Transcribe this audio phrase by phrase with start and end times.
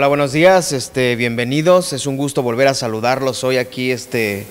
[0.00, 1.92] Hola, buenos días, este, bienvenidos.
[1.92, 4.46] Es un gusto volver a saludarlos hoy aquí este,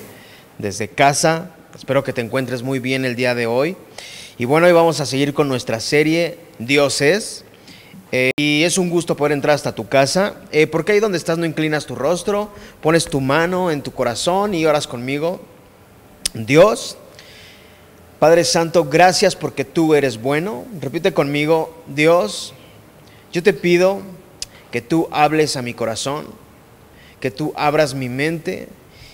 [0.60, 1.50] desde casa.
[1.75, 3.75] Espero que te encuentres muy bien el día de hoy.
[4.38, 7.46] Y bueno, hoy vamos a seguir con nuestra serie Dios es.
[8.12, 11.39] Eh, y es un gusto poder entrar hasta tu casa, eh, porque ahí donde estás
[11.39, 15.42] no inclinas tu rostro, pones tu mano en tu corazón y oras conmigo.
[16.36, 16.96] Dios,
[18.20, 20.66] Padre Santo, gracias porque tú eres bueno.
[20.79, 22.54] Repite conmigo, Dios,
[23.34, 24.04] yo te pido
[24.71, 26.28] que tú hables a mi corazón,
[27.19, 28.68] que tú abras mi mente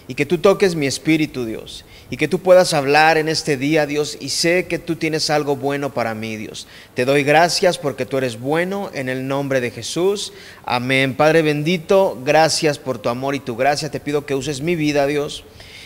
[0.07, 3.87] y que tú toques mi espíritu, Dios, y que tú puedas hablar en este día,
[3.87, 6.67] Dios, y sé que tú tienes algo bueno para mí, Dios.
[6.93, 10.31] Te doy gracias porque tú eres bueno en el nombre de Jesús.
[10.65, 11.15] Amén.
[11.15, 13.89] Padre bendito, gracias por tu amor y tu gracia.
[13.89, 15.43] Te pido que uses mi vida, Dios,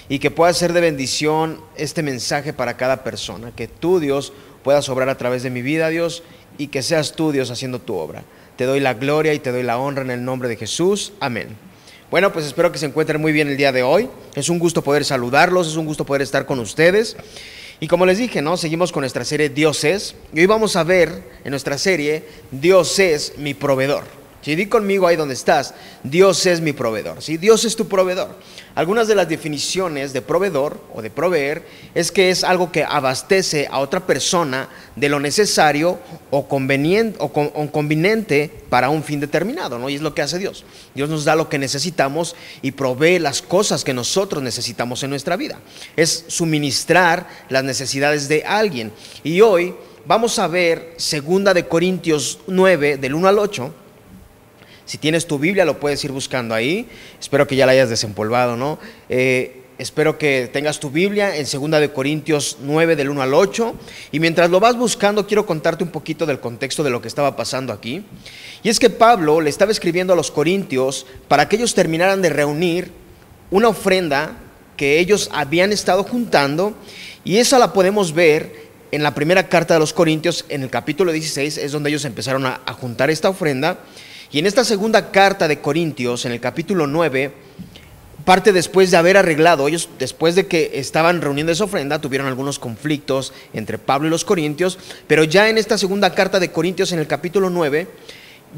[0.10, 3.54] y que pueda ser de bendición este mensaje para cada persona.
[3.56, 4.34] Que tú, Dios,
[4.64, 6.24] puedas obrar a través de mi vida, Dios,
[6.58, 8.26] y que seas tú, Dios, haciendo tu obra.
[8.60, 11.14] Te doy la gloria y te doy la honra en el nombre de Jesús.
[11.22, 11.48] Amén.
[12.12, 14.10] Bueno, pues espero que se encuentren muy bien el día de hoy.
[14.36, 17.16] Es un gusto poder saludarlos, es un gusto poder estar con ustedes.
[17.80, 18.58] Y como les dije, ¿no?
[18.58, 20.14] Seguimos con nuestra serie Dios es.
[20.34, 24.19] Y hoy vamos a ver en nuestra serie Dios es mi proveedor.
[24.42, 25.74] Si di conmigo ahí donde estás,
[26.04, 27.22] Dios es mi proveedor.
[27.22, 27.38] ¿sí?
[27.38, 28.36] Dios es tu proveedor.
[28.74, 33.68] Algunas de las definiciones de proveedor o de proveer es que es algo que abastece
[33.70, 39.90] a otra persona de lo necesario o conveniente para un fin determinado, ¿no?
[39.90, 40.64] Y es lo que hace Dios.
[40.96, 45.36] Dios nos da lo que necesitamos y provee las cosas que nosotros necesitamos en nuestra
[45.36, 45.60] vida.
[45.98, 48.94] Es suministrar las necesidades de alguien.
[49.24, 53.74] Y hoy vamos a ver segunda de Corintios 9 del 1 al 8
[54.90, 56.88] si tienes tu Biblia, lo puedes ir buscando ahí.
[57.22, 58.80] Espero que ya la hayas desempolvado, ¿no?
[59.08, 63.76] Eh, espero que tengas tu Biblia en 2 de Corintios 9 del 1 al 8.
[64.12, 67.36] Y mientras lo vas buscando, quiero contarte un poquito del contexto de lo que estaba
[67.36, 68.04] pasando aquí.
[68.64, 72.30] Y es que Pablo le estaba escribiendo a los corintios para que ellos terminaran de
[72.30, 72.92] reunir
[73.52, 74.38] una ofrenda
[74.76, 76.74] que ellos habían estado juntando.
[77.24, 81.12] Y esa la podemos ver en la primera carta de los Corintios, en el capítulo
[81.12, 83.78] 16, es donde ellos empezaron a, a juntar esta ofrenda.
[84.32, 87.32] Y en esta segunda carta de Corintios, en el capítulo 9,
[88.26, 92.60] parte después de haber arreglado, ellos después de que estaban reuniendo esa ofrenda, tuvieron algunos
[92.60, 97.00] conflictos entre Pablo y los Corintios, pero ya en esta segunda carta de Corintios, en
[97.00, 97.88] el capítulo 9,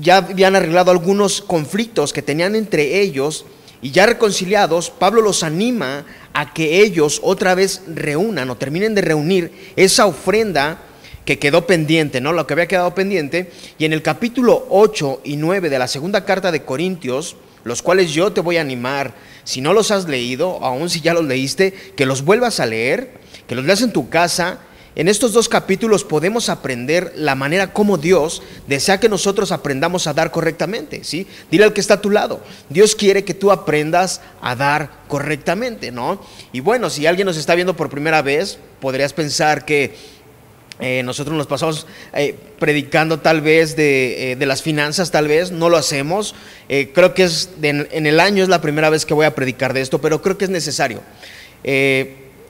[0.02, 3.46] ya habían arreglado algunos conflictos que tenían entre ellos
[3.82, 9.02] y ya reconciliados, Pablo los anima a que ellos otra vez reúnan o terminen de
[9.02, 10.80] reunir esa ofrenda
[11.26, 12.34] que quedó pendiente, ¿no?
[12.34, 13.52] Lo que había quedado pendiente.
[13.78, 18.12] Y en el capítulo 8 y 9 de la segunda carta de Corintios, los cuales
[18.12, 21.74] yo te voy a animar, si no los has leído, aún si ya los leíste,
[21.96, 23.14] que los vuelvas a leer,
[23.48, 24.60] que los leas en tu casa.
[24.94, 30.14] En estos dos capítulos podemos aprender la manera como Dios desea que nosotros aprendamos a
[30.14, 31.28] dar correctamente, ¿sí?
[31.50, 35.94] Dile al que está a tu lado, Dios quiere que tú aprendas a dar correctamente,
[35.94, 36.22] ¿no?
[36.52, 39.96] Y bueno, si alguien nos está viendo por primera vez, podrías pensar que
[40.82, 45.70] eh, nosotros nos pasamos eh, predicando tal vez de, eh, las finanzas, tal vez, no
[45.70, 46.34] lo hacemos.
[46.68, 49.82] creo que es en el año es la primera vez que voy a predicar de
[49.82, 51.02] esto, pero creo que es necesario.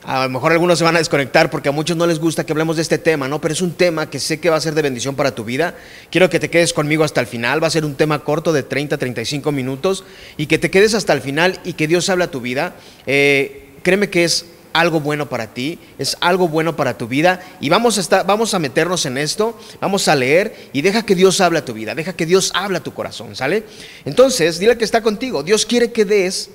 [0.04, 2.54] a lo mejor algunos se van a desconectar porque a muchos no les gusta que
[2.54, 3.42] hablemos de este tema, ¿no?
[3.42, 5.76] Pero es un tema que sé que va a ser de bendición para tu vida.
[6.10, 7.62] Quiero que te quedes conmigo hasta el final.
[7.62, 10.06] Va a ser un tema corto de 30, 35 minutos
[10.38, 12.76] y que te quedes hasta el final y que Dios hable a tu vida.
[13.06, 17.98] créeme que es algo bueno para ti, es algo bueno para tu vida y vamos
[17.98, 21.60] a, estar, vamos a meternos en esto, vamos a leer y deja que Dios hable
[21.60, 23.64] a tu vida, deja que Dios hable a tu corazón, ¿sale?
[24.06, 26.50] Entonces, dile que está contigo, Dios quiere que des,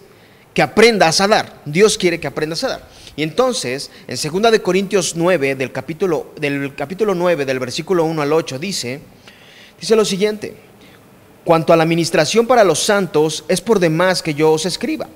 [0.55, 2.88] que aprendas a dar, Dios quiere que aprendas a dar.
[3.16, 8.22] Y entonces, en 2 de Corintios 9 del capítulo del capítulo 9 del versículo 1
[8.22, 9.00] al 8 dice
[9.81, 10.55] dice lo siguiente:
[11.44, 15.09] Cuanto a la administración para los santos es por demás que yo os escriba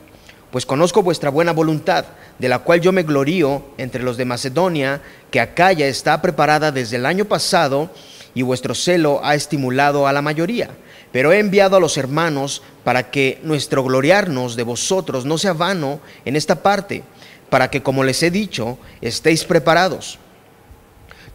[0.51, 2.05] pues conozco vuestra buena voluntad,
[2.41, 6.97] de la cual yo me glorío entre los de Macedonia, que Acaya está preparada desde
[6.97, 7.91] el año pasado,
[8.35, 10.71] y vuestro celo ha estimulado a la mayoría.
[11.13, 16.01] Pero he enviado a los hermanos para que nuestro gloriarnos de vosotros no sea vano
[16.25, 17.03] en esta parte,
[17.51, 20.19] para que, como les he dicho, estéis preparados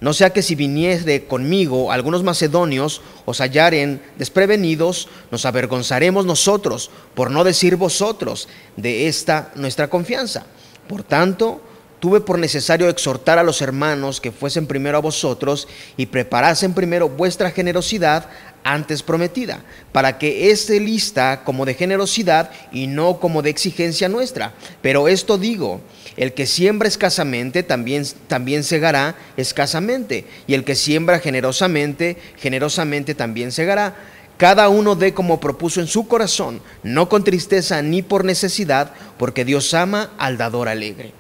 [0.01, 7.31] no sea que si viniese conmigo algunos macedonios os hallaren desprevenidos, nos avergonzaremos nosotros, por
[7.31, 10.46] no decir vosotros, de esta nuestra confianza.
[10.88, 11.62] Por tanto,
[12.00, 15.68] tuve por necesario exhortar a los hermanos que fuesen primero a vosotros
[15.98, 18.30] y preparasen primero vuestra generosidad
[18.64, 19.60] antes prometida,
[19.92, 24.54] para que esté lista como de generosidad y no como de exigencia nuestra.
[24.82, 25.82] Pero esto digo,
[26.18, 33.52] el que siembra escasamente también, también segará escasamente, y el que siembra generosamente, generosamente también
[33.52, 33.96] segará.
[34.38, 39.46] Cada uno dé como propuso en su corazón, no con tristeza ni por necesidad, porque
[39.46, 41.14] Dios ama al dador alegre.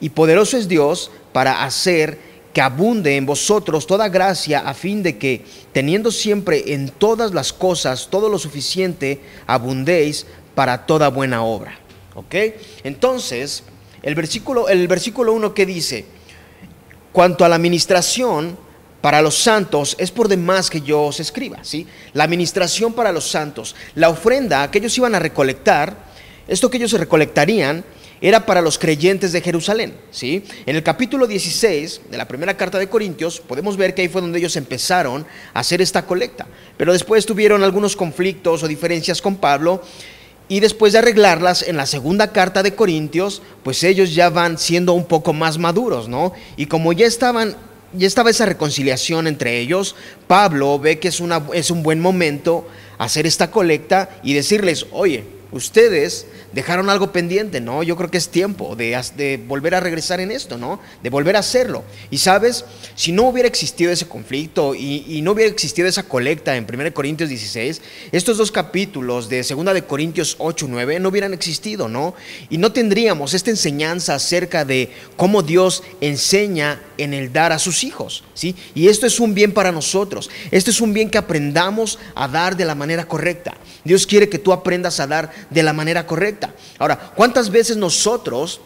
[0.00, 2.18] Y poderoso es Dios para hacer
[2.54, 7.52] que abunde en vosotros toda gracia, a fin de que, teniendo siempre en todas las
[7.52, 11.78] cosas todo lo suficiente, abundéis para toda buena obra.
[12.14, 12.34] ¿Ok?
[12.84, 13.64] Entonces,
[14.02, 16.06] el versículo, el versículo 1 que dice,
[17.12, 18.56] cuanto a la administración,
[19.04, 21.86] para los santos es por demás que yo os escriba, ¿sí?
[22.14, 25.94] La administración para los santos, la ofrenda que ellos iban a recolectar,
[26.48, 27.84] esto que ellos se recolectarían
[28.22, 30.42] era para los creyentes de Jerusalén, ¿sí?
[30.64, 34.22] En el capítulo 16 de la primera carta de Corintios podemos ver que ahí fue
[34.22, 36.46] donde ellos empezaron a hacer esta colecta,
[36.78, 39.82] pero después tuvieron algunos conflictos o diferencias con Pablo
[40.48, 44.94] y después de arreglarlas en la segunda carta de Corintios, pues ellos ya van siendo
[44.94, 46.32] un poco más maduros, ¿no?
[46.56, 47.54] Y como ya estaban
[47.96, 49.96] ya estaba esa reconciliación entre ellos,
[50.26, 52.66] Pablo ve que es, una, es un buen momento
[52.98, 55.24] hacer esta colecta y decirles, oye,
[55.54, 57.82] ustedes dejaron algo pendiente, ¿no?
[57.82, 60.80] Yo creo que es tiempo de, volver a regresar en esto, ¿no?
[61.02, 61.84] De volver a hacerlo.
[62.10, 62.64] Y sabes,
[62.96, 67.30] si no hubiera existido ese conflicto y, no hubiera existido esa colecta en 1 Corintios
[67.30, 67.80] 16,
[68.12, 72.14] estos dos capítulos de 2 de Corintios 8, 9 no hubieran existido, ¿no?
[72.50, 77.84] Y no tendríamos esta enseñanza acerca de cómo Dios enseña en el dar a sus
[77.84, 78.56] hijos, ¿sí?
[78.74, 80.30] Y esto es un bien para nosotros.
[80.50, 83.54] Esto es un bien que aprendamos a dar de la manera correcta.
[83.84, 86.54] Dios quiere que tú aprendas a dar de la manera correcta.
[86.78, 88.60] Ahora, ¿cuántas veces nosotros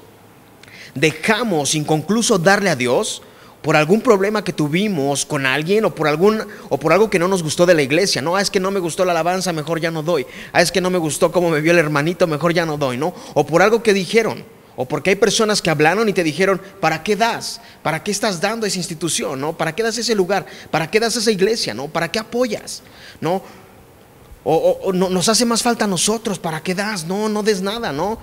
[0.94, 3.22] dejamos inconcluso darle a Dios
[3.62, 7.28] por algún problema que tuvimos con alguien o por algún o por algo que no
[7.28, 9.80] nos gustó de la iglesia, no, ah, es que no me gustó la alabanza, mejor
[9.80, 10.26] ya no doy.
[10.52, 12.96] Ah, es que no me gustó cómo me vio el hermanito, mejor ya no doy,
[12.96, 13.14] ¿no?
[13.34, 14.44] O por algo que dijeron,
[14.76, 17.60] o porque hay personas que hablaron y te dijeron, ¿para qué das?
[17.82, 19.56] ¿Para qué estás dando esa institución, no?
[19.56, 20.46] ¿Para qué das ese lugar?
[20.70, 21.88] ¿Para qué das esa iglesia, no?
[21.88, 22.82] ¿Para qué apoyas?
[23.20, 23.42] ¿No?
[24.50, 27.04] O, nos hace más falta a nosotros, ¿para qué das?
[27.04, 28.18] No, no des nada, ¿no?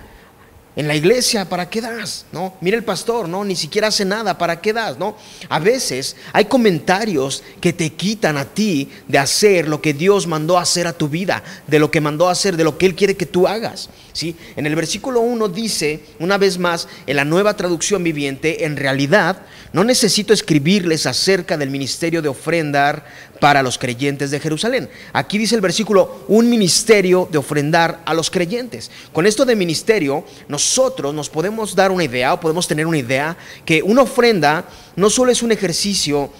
[0.74, 2.26] En la iglesia, ¿para qué das?
[2.32, 2.54] ¿No?
[2.60, 3.44] Mira el pastor, ¿no?
[3.44, 4.98] Ni siquiera hace nada, ¿para qué das?
[4.98, 5.16] ¿No?
[5.48, 10.58] A veces hay comentarios que te quitan a ti de hacer lo que Dios mandó
[10.58, 13.24] hacer a tu vida, de lo que mandó hacer, de lo que Él quiere que
[13.24, 13.88] tú hagas.
[14.12, 14.34] ¿sí?
[14.56, 19.42] En el versículo 1 dice, una vez más, en la nueva traducción viviente, en realidad
[19.72, 23.06] no necesito escribirles acerca del ministerio de ofrendar
[23.40, 24.88] para los creyentes de Jerusalén.
[25.12, 28.90] Aquí dice el versículo, un ministerio de ofrendar a los creyentes.
[29.12, 33.36] Con esto de ministerio, nosotros nos podemos dar una idea o podemos tener una idea
[33.64, 34.64] que una ofrenda
[34.96, 36.30] no solo es un ejercicio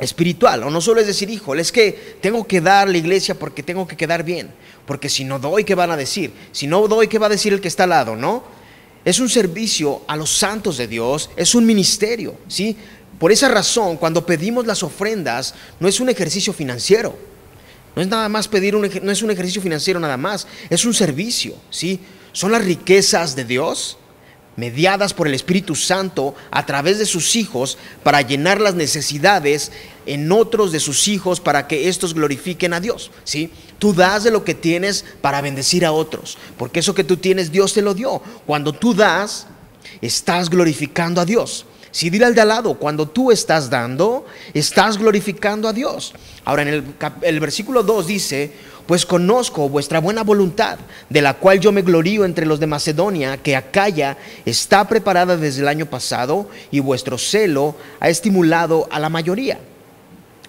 [0.00, 3.62] espiritual, o no solo es decir, híjole, es que tengo que dar la iglesia porque
[3.62, 4.50] tengo que quedar bien,
[4.86, 6.32] porque si no doy, ¿qué van a decir?
[6.52, 8.16] Si no doy, ¿qué va a decir el que está al lado?
[8.16, 8.42] ¿No?
[9.04, 12.76] Es un servicio a los santos de Dios, es un ministerio, ¿sí?
[13.18, 17.16] Por esa razón, cuando pedimos las ofrendas, no es un ejercicio financiero.
[17.94, 20.94] No es nada más pedir un no es un ejercicio financiero nada más, es un
[20.94, 22.00] servicio, ¿sí?
[22.32, 23.98] Son las riquezas de Dios
[24.56, 29.72] mediadas por el Espíritu Santo a través de sus hijos para llenar las necesidades
[30.06, 33.50] en otros de sus hijos para que estos glorifiquen a Dios, ¿sí?
[33.78, 37.52] Tú das de lo que tienes para bendecir a otros, porque eso que tú tienes
[37.52, 38.22] Dios te lo dio.
[38.46, 39.46] Cuando tú das,
[40.00, 41.66] estás glorificando a Dios.
[41.94, 46.12] Si dile al de al lado, cuando tú estás dando, estás glorificando a Dios.
[46.44, 48.50] Ahora en el, versículo 2 dice,
[48.84, 53.36] pues conozco vuestra buena voluntad, de la cual yo me glorío entre los de Macedonia,
[53.36, 59.08] que Acaya está preparada desde el año pasado y vuestro celo ha estimulado a la
[59.08, 59.60] mayoría.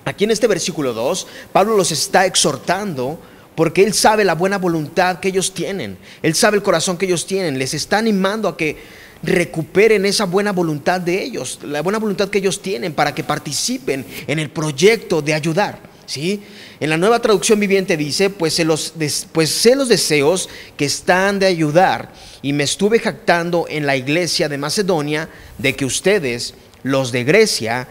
[0.04, 3.20] Aquí en este versículo 2, Pablo los está exhortando
[3.54, 7.28] porque él sabe la buena voluntad que ellos tienen, él sabe el corazón que ellos
[7.28, 12.30] tienen, les está animando a que recuperen esa buena voluntad de ellos, la buena voluntad
[12.30, 15.80] que ellos tienen para que participen en el proyecto de ayudar.
[16.06, 16.42] ¿sí?
[16.80, 18.94] En la nueva traducción viviente dice, pues sé, los,
[19.32, 24.50] pues sé los deseos que están de ayudar y me estuve jactando en la iglesia
[24.50, 26.54] de Macedonia de que ustedes,
[26.84, 27.88] los de Grecia,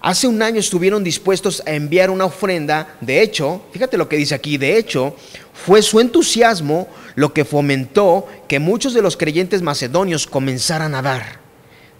[0.00, 2.96] hace un año estuvieron dispuestos a enviar una ofrenda.
[3.00, 5.16] De hecho, fíjate lo que dice aquí, de hecho,
[5.52, 11.46] fue su entusiasmo lo que fomentó que muchos de los creyentes macedonios comenzaran a dar.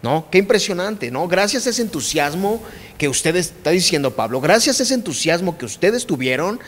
[0.03, 0.29] ¿No?
[0.31, 1.27] Qué impresionante, ¿no?
[1.27, 2.63] Gracias a ese entusiasmo
[2.99, 6.61] que ustedes, está diciendo Pablo, gracias a ese entusiasmo que ustedes tuvieron,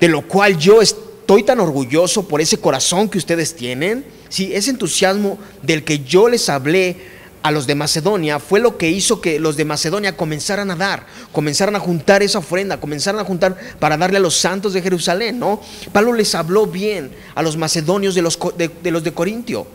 [0.00, 4.70] de lo cual yo estoy tan orgulloso por ese corazón que ustedes tienen, sí, ese
[4.70, 6.96] entusiasmo del que yo les hablé
[7.42, 11.06] a los de Macedonia fue lo que hizo que los de Macedonia comenzaran a dar,
[11.32, 15.38] comenzaran a juntar esa ofrenda, comenzaran a juntar para darle a los santos de Jerusalén,
[15.38, 15.60] ¿no?
[15.92, 19.66] Pablo les habló bien a los macedonios de los de, los de Corintio,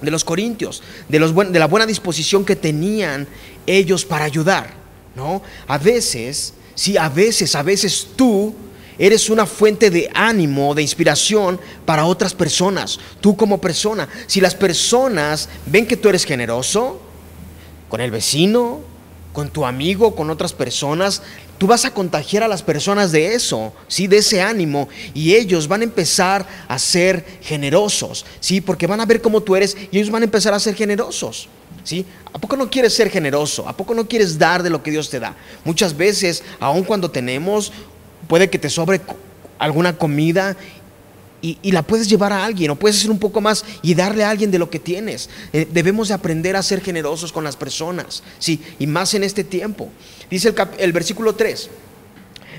[0.00, 3.26] de los corintios, de, los de la buena disposición que tenían
[3.66, 4.74] ellos para ayudar,
[5.14, 5.42] ¿no?
[5.66, 8.54] A veces, sí, a veces, a veces tú
[8.98, 14.08] Eres una fuente de ánimo, de inspiración para otras personas, tú como persona.
[14.26, 17.00] Si las personas ven que tú eres generoso
[17.88, 18.80] con el vecino,
[19.32, 21.20] con tu amigo, con otras personas,
[21.58, 24.06] tú vas a contagiar a las personas de eso, ¿sí?
[24.06, 28.62] De ese ánimo y ellos van a empezar a ser generosos, ¿sí?
[28.62, 31.48] Porque van a ver cómo tú eres y ellos van a empezar a ser generosos.
[31.84, 32.04] ¿Sí?
[32.32, 33.68] ¿A poco no quieres ser generoso?
[33.68, 35.36] ¿A poco no quieres dar de lo que Dios te da?
[35.64, 37.72] Muchas veces, aun cuando tenemos,
[38.26, 39.00] puede que te sobre
[39.58, 40.56] alguna comida
[41.42, 44.30] y, la puedes llevar a alguien o puedes hacer un poco más y darle a
[44.30, 45.30] alguien de lo que tienes.
[45.52, 49.44] Eh, debemos de aprender a ser generosos con las personas, sí, y más en este
[49.44, 49.88] tiempo.
[50.28, 51.70] Dice el, el versículo 3.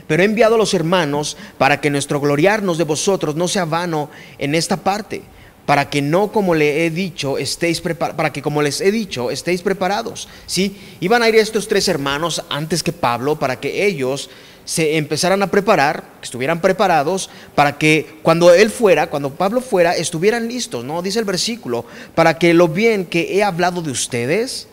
[0.08, 4.10] Pero he enviado a los hermanos para que nuestro gloriarnos de vosotros no sea vano
[4.38, 5.22] en esta parte,
[5.66, 9.62] para que no como le he dicho estéis para que como les he dicho estéis
[9.62, 10.30] preparados.
[10.46, 14.30] Sí, iban a ir estos tres hermanos antes que Pablo para que ellos
[14.68, 19.96] se empezaran a preparar, que estuvieran preparados para que cuando él fuera, cuando Pablo fuera,
[19.96, 21.02] estuvieran listos, ¿no?
[21.02, 24.68] Dice el versículo, para que lo bien que he hablado de ustedes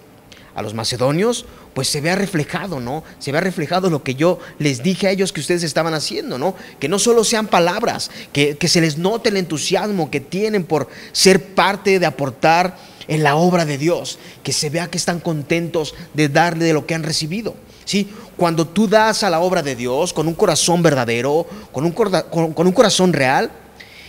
[0.57, 3.05] a los macedonios, pues se vea reflejado, ¿no?
[3.21, 6.57] Se vea reflejado lo que yo les dije a ellos que ustedes estaban haciendo, ¿no?
[6.81, 10.89] Que no solo sean palabras, que, que se les note el entusiasmo que tienen por
[11.13, 15.95] ser parte de aportar en la obra de Dios, que se vea que están contentos
[16.15, 17.55] de darle de lo que han recibido.
[17.85, 18.13] ¿Sí?
[18.37, 23.13] Cuando tú das a la obra de Dios con un corazón verdadero, con un, corazón
[23.13, 23.51] real,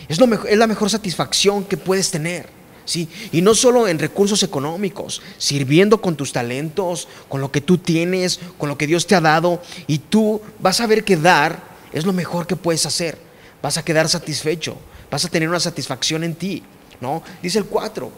[0.08, 2.48] es, lo es la mejor satisfacción que puedes tener.
[2.84, 3.08] ¿sí?
[3.32, 8.40] Y no solo en recursos económicos, sirviendo con tus talentos, con lo que tú tienes,
[8.58, 12.04] con lo que Dios te ha dado, y tú vas a ver que dar es
[12.04, 13.18] lo mejor que puedes hacer.
[13.62, 14.76] Vas a quedar satisfecho,
[15.10, 16.62] vas a tener una satisfacción en ti.
[17.00, 17.22] ¿no?
[17.42, 18.10] Dice el 4.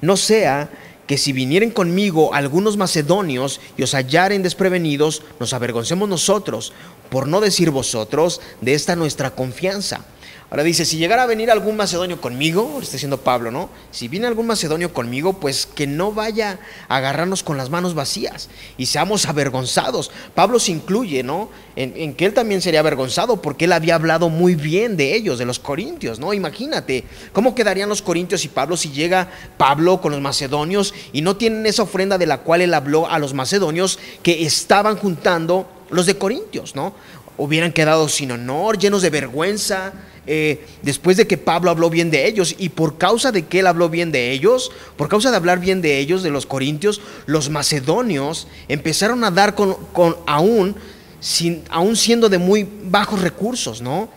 [0.00, 0.68] No sea
[1.06, 6.72] que si vinieren conmigo algunos macedonios y os hallaren desprevenidos, nos avergoncemos nosotros,
[7.10, 10.04] por no decir vosotros, de esta nuestra confianza.
[10.52, 13.70] Ahora dice, si llegara a venir algún macedonio conmigo, está diciendo Pablo, ¿no?
[13.90, 18.50] Si viene algún macedonio conmigo, pues que no vaya a agarrarnos con las manos vacías
[18.76, 20.10] y seamos avergonzados.
[20.34, 21.48] Pablo se incluye, ¿no?
[21.74, 25.46] En, que él también sería avergonzado porque él había hablado muy bien de ellos, de
[25.46, 26.34] los corintios, ¿no?
[26.34, 31.34] Imagínate, ¿cómo quedarían los corintios y Pablo si llega Pablo con los macedonios y no
[31.34, 36.04] tienen esa ofrenda de la cual él habló a los macedonios que estaban juntando los
[36.04, 36.92] de corintios, ¿no?
[37.38, 42.26] Hubieran quedado sin honor, llenos de vergüenza eh, después de que Pablo habló bien de
[42.28, 45.58] ellos y por causa de que él habló bien de ellos, por causa de hablar
[45.58, 49.76] bien de ellos, de los corintios, los macedonios empezaron a dar con,
[50.26, 50.76] aún,
[51.18, 54.08] sin, aún siendo de muy bajos recursos, ¿no?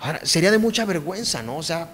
[0.00, 1.56] Ahora, sería de mucha vergüenza, ¿no?
[1.56, 1.90] O sea,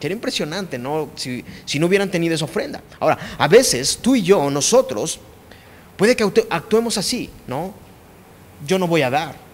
[0.00, 1.10] sería impresionante, ¿no?
[1.16, 2.82] Si, si no hubieran tenido esa ofrenda.
[3.00, 5.18] Ahora, a veces tú y yo, nosotros,
[5.96, 7.74] puede que actuemos así, ¿no?
[8.64, 9.45] Yo no voy a dar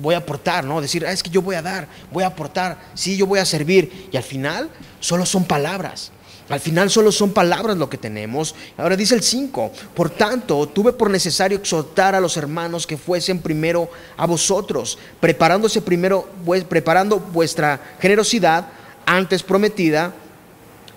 [0.00, 0.80] voy a aportar, ¿no?
[0.80, 3.44] Decir, ah, es que yo voy a dar, voy a aportar, sí, yo voy a
[3.44, 4.08] servir.
[4.12, 4.70] Y al final
[5.00, 6.12] solo son palabras.
[6.48, 8.54] Al final solo son palabras lo que tenemos.
[8.76, 13.38] Ahora dice el 5, por tanto, tuve por necesario exhortar a los hermanos que fuesen
[13.38, 16.28] primero a vosotros, preparándose primero,
[16.68, 18.66] preparando vuestra generosidad
[19.06, 20.12] antes prometida,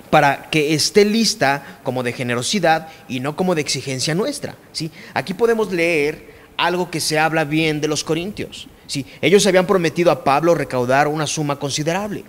[0.10, 4.56] para que esté lista como de generosidad y no como de exigencia nuestra.
[4.72, 4.92] ¿sí?
[5.14, 8.68] Aquí podemos leer algo que se habla bien de los corintios.
[8.88, 9.06] ¿Sí?
[9.22, 12.24] Ellos habían prometido a Pablo recaudar una suma considerable.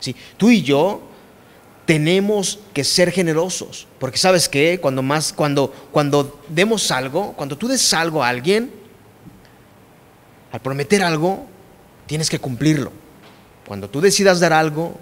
[0.00, 0.14] ¿sí?
[0.36, 1.02] Tú y yo
[1.84, 7.68] tenemos que ser generosos, porque sabes que cuando más cuando cuando demos algo, cuando tú
[7.68, 8.72] des algo a alguien,
[10.52, 11.46] al prometer algo,
[12.06, 12.92] tienes que cumplirlo.
[13.66, 14.98] Cuando tú decidas dar algo,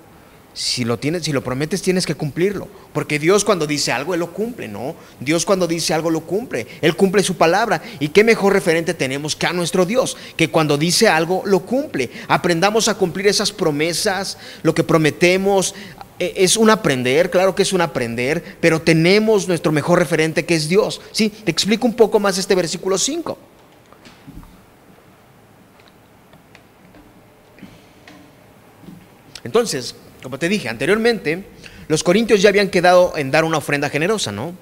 [0.54, 2.68] si lo tienes, si lo prometes, tienes que cumplirlo.
[2.92, 4.94] Porque Dios cuando dice algo, Él lo cumple, ¿no?
[5.18, 6.68] Dios cuando dice algo, lo cumple.
[6.80, 7.82] Él cumple su palabra.
[7.98, 10.16] ¿Y qué mejor referente tenemos que a nuestro Dios?
[10.36, 12.08] Que cuando dice algo, lo cumple.
[12.28, 15.74] Aprendamos a cumplir esas promesas, lo que prometemos.
[16.20, 20.54] E, es un aprender, claro que es un aprender, pero tenemos nuestro mejor referente que
[20.54, 21.00] es Dios.
[21.10, 23.36] Sí, te explico un poco más este versículo 5.
[29.42, 29.94] Entonces,
[30.24, 31.44] como te dije anteriormente,
[31.86, 34.54] los corintios ya habían quedado en dar una ofrenda generosa, ¿no?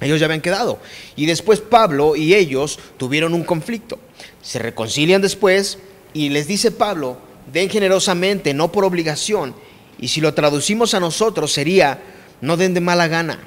[0.00, 0.78] Ellos ya habían quedado.
[1.16, 3.98] Y después Pablo y ellos tuvieron un conflicto.
[4.40, 5.78] Se reconcilian después
[6.14, 7.18] y les dice Pablo,
[7.52, 9.52] den generosamente, no por obligación.
[9.98, 12.00] Y si lo traducimos a nosotros sería,
[12.40, 13.40] no den de mala gana,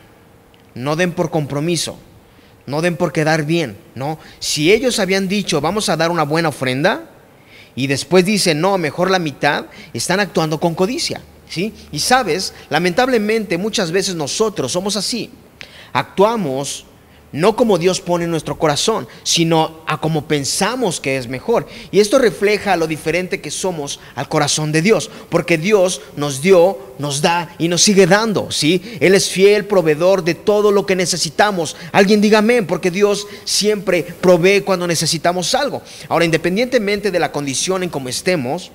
[0.76, 1.98] no den por compromiso,
[2.66, 4.20] no den por quedar bien, ¿no?
[4.40, 7.10] Si ellos habían dicho, vamos a dar una buena ofrenda,
[7.74, 11.22] y después dicen, no, mejor la mitad, están actuando con codicia.
[11.92, 15.30] Y sabes, lamentablemente muchas veces nosotros somos así.
[15.92, 16.86] Actuamos
[17.34, 21.68] no como Dios pone en nuestro corazón, sino a como pensamos que es mejor.
[21.92, 26.78] Y esto refleja lo diferente que somos al corazón de Dios, porque Dios nos dio,
[27.00, 28.98] nos da y nos sigue dando, ¿sí?
[29.00, 31.76] Él es fiel proveedor de todo lo que necesitamos.
[31.92, 35.82] Alguien diga amén, porque Dios siempre provee cuando necesitamos algo.
[36.10, 38.72] Ahora, independientemente de la condición en como estemos,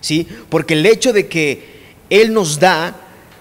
[0.00, 0.28] ¿sí?
[0.48, 1.75] Porque el hecho de que
[2.10, 2.94] Él nos da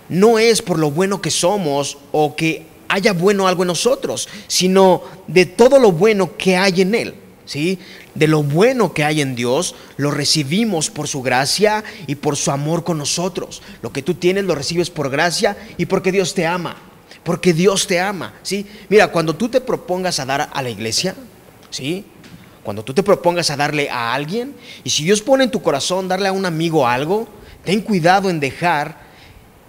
[0.10, 5.02] no es por lo bueno que somos o que haya bueno algo en nosotros, sino
[5.28, 7.16] de todo lo bueno que hay en Él.
[7.46, 7.78] ¿Sí?
[8.16, 12.50] De lo bueno que hay en Dios, lo recibimos por su gracia y por su
[12.50, 13.62] amor con nosotros.
[13.84, 16.76] Lo que tú tienes lo recibes por gracia y porque Dios te ama.
[17.24, 18.66] Porque Dios te ama, ¿sí?
[18.90, 21.16] Mira, cuando tú te propongas a dar a la iglesia,
[21.70, 22.06] ¿sí?
[22.64, 26.08] Cuando tú te propongas a darle a alguien, y si Dios pone en tu corazón
[26.08, 27.28] darle a un amigo algo,
[27.66, 29.04] ten cuidado en dejar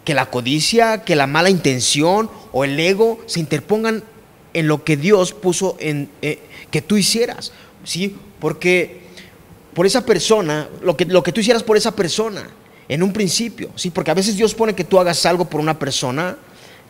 [0.04, 4.04] que la codicia, que la mala intención o el ego se interpongan
[4.54, 6.38] en lo que Dios puso en eh,
[6.70, 8.16] que tú hicieras, ¿sí?
[8.38, 9.00] Porque
[9.74, 12.48] por esa persona, lo que, lo que tú hicieras por esa persona,
[12.88, 13.90] en un principio, ¿sí?
[13.90, 16.38] Porque a veces Dios pone que tú hagas algo por una persona,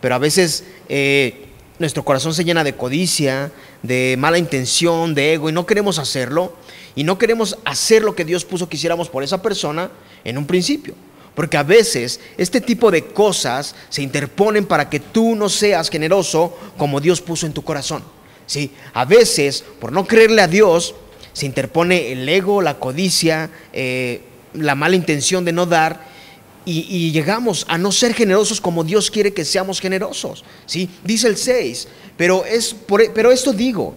[0.01, 1.47] pero a veces eh,
[1.79, 3.51] nuestro corazón se llena de codicia,
[3.83, 6.55] de mala intención, de ego, y no queremos hacerlo,
[6.97, 9.91] y no queremos hacer lo que Dios puso que hiciéramos por esa persona
[10.25, 10.95] en un principio.
[11.35, 16.57] Porque a veces este tipo de cosas se interponen para que tú no seas generoso
[16.79, 18.03] como Dios puso en tu corazón.
[18.47, 18.73] ¿sí?
[18.95, 20.95] A veces, por no creerle a Dios,
[21.35, 24.23] se interpone el ego, la codicia, eh,
[24.55, 26.17] la mala intención de no dar.
[26.65, 30.43] Y, llegamos a no ser generosos como Dios quiere que seamos generosos.
[30.65, 30.89] ¿sí?
[31.05, 31.87] Dice el 6,
[32.17, 32.75] pero, es
[33.15, 33.95] pero esto digo,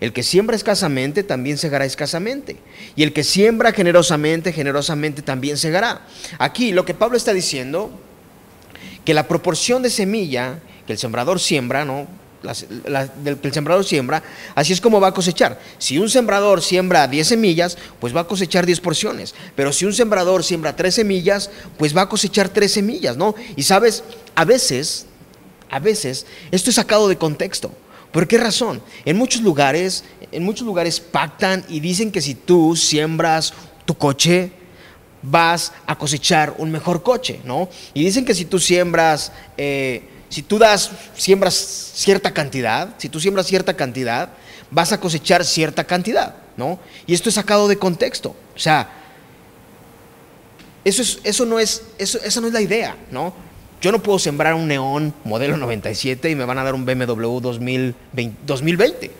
[0.00, 2.56] el que siembra escasamente también segará escasamente.
[2.96, 6.06] Y el que siembra generosamente, generosamente también segará.
[6.38, 7.90] Aquí lo que Pablo está diciendo,
[9.04, 12.06] que la proporción de semilla que el sembrador siembra, ¿no?
[13.22, 14.22] del que el sembrador siembra,
[14.54, 15.60] así es como va a cosechar.
[15.78, 19.34] Si un sembrador siembra 10 semillas, pues va a cosechar 10 porciones.
[19.54, 23.34] Pero si un sembrador siembra 3 semillas, pues va a cosechar 3 semillas, ¿no?
[23.56, 25.06] Y sabes, a veces,
[25.68, 27.72] a veces, esto es sacado de contexto.
[28.12, 28.82] ¿Por qué razón?
[29.04, 33.52] En muchos lugares, en muchos lugares pactan y dicen que si tú siembras
[33.84, 34.52] tu coche,
[35.22, 37.68] vas a cosechar un mejor coche, ¿no?
[37.94, 41.54] Y dicen que si tú siembras, eh, si tú das, siembras
[41.94, 44.30] cierta cantidad, si tú siembras cierta cantidad,
[44.70, 46.78] vas a cosechar cierta cantidad, ¿no?
[47.06, 48.34] Y esto es sacado de contexto.
[48.54, 48.90] O sea,
[50.84, 53.34] eso, es, eso, no, es, eso, esa no es la idea, ¿no?
[53.80, 57.40] Yo no puedo sembrar un neón modelo 97 y me van a dar un BMW
[57.40, 59.10] 2020, 2020,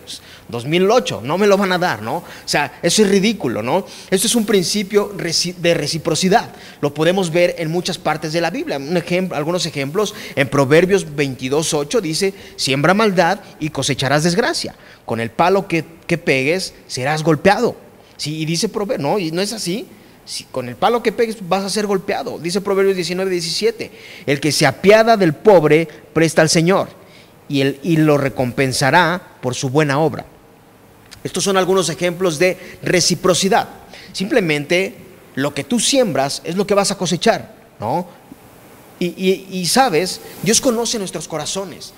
[0.49, 2.17] 2008, no me lo van a dar, ¿no?
[2.17, 3.85] O sea, eso es ridículo, ¿no?
[4.11, 5.11] Esto es un principio
[5.57, 6.53] de reciprocidad.
[6.79, 8.77] Lo podemos ver en muchas partes de la Biblia.
[8.77, 14.75] Un ejemplo, algunos ejemplos, en Proverbios 22.8 dice, siembra maldad y cosecharás desgracia.
[15.05, 17.75] Con el palo que, que pegues serás golpeado.
[18.15, 19.87] Sí, y dice Proverbios, no, y no es así
[20.51, 22.39] con el palo que pegues vas a ser golpeado.
[22.39, 23.91] Dice Proverbios 19, 17.
[24.25, 26.89] El que se apiada del pobre presta al Señor
[27.47, 30.25] y, él, y lo recompensará por su buena obra.
[31.23, 33.69] Estos son algunos ejemplos de reciprocidad.
[34.13, 34.95] Simplemente
[35.35, 38.07] lo que tú siembras es lo que vas a cosechar, ¿no?
[38.99, 41.93] Y, y sabes, Dios conoce nuestros corazones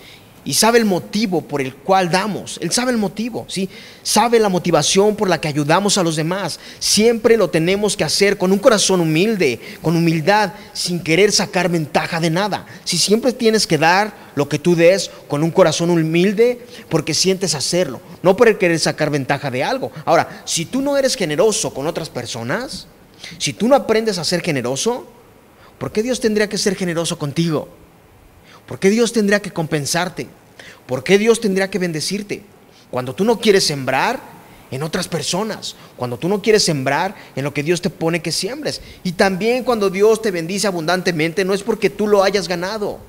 [0.45, 2.59] y sabe el motivo por el cual damos.
[2.61, 3.69] Él sabe el motivo, ¿sí?
[4.01, 6.59] Sabe la motivación por la que ayudamos a los demás.
[6.79, 12.19] Siempre lo tenemos que hacer con un corazón humilde, con humildad, sin querer sacar ventaja
[12.19, 12.65] de nada.
[12.83, 17.55] Si siempre tienes que dar lo que tú des con un corazón humilde porque sientes
[17.55, 19.91] hacerlo, no por querer sacar ventaja de algo.
[20.05, 22.87] Ahora, si tú no eres generoso con otras personas,
[23.37, 25.07] si tú no aprendes a ser generoso,
[25.77, 27.69] ¿por qué Dios tendría que ser generoso contigo?
[28.67, 30.27] ¿Por qué Dios tendría que compensarte?
[30.85, 32.43] ¿Por qué Dios tendría que bendecirte?
[32.91, 34.19] Cuando tú no quieres sembrar
[34.71, 38.31] en otras personas, cuando tú no quieres sembrar en lo que Dios te pone que
[38.31, 38.81] siembres.
[39.03, 42.99] Y también cuando Dios te bendice abundantemente, no es porque tú lo hayas ganado.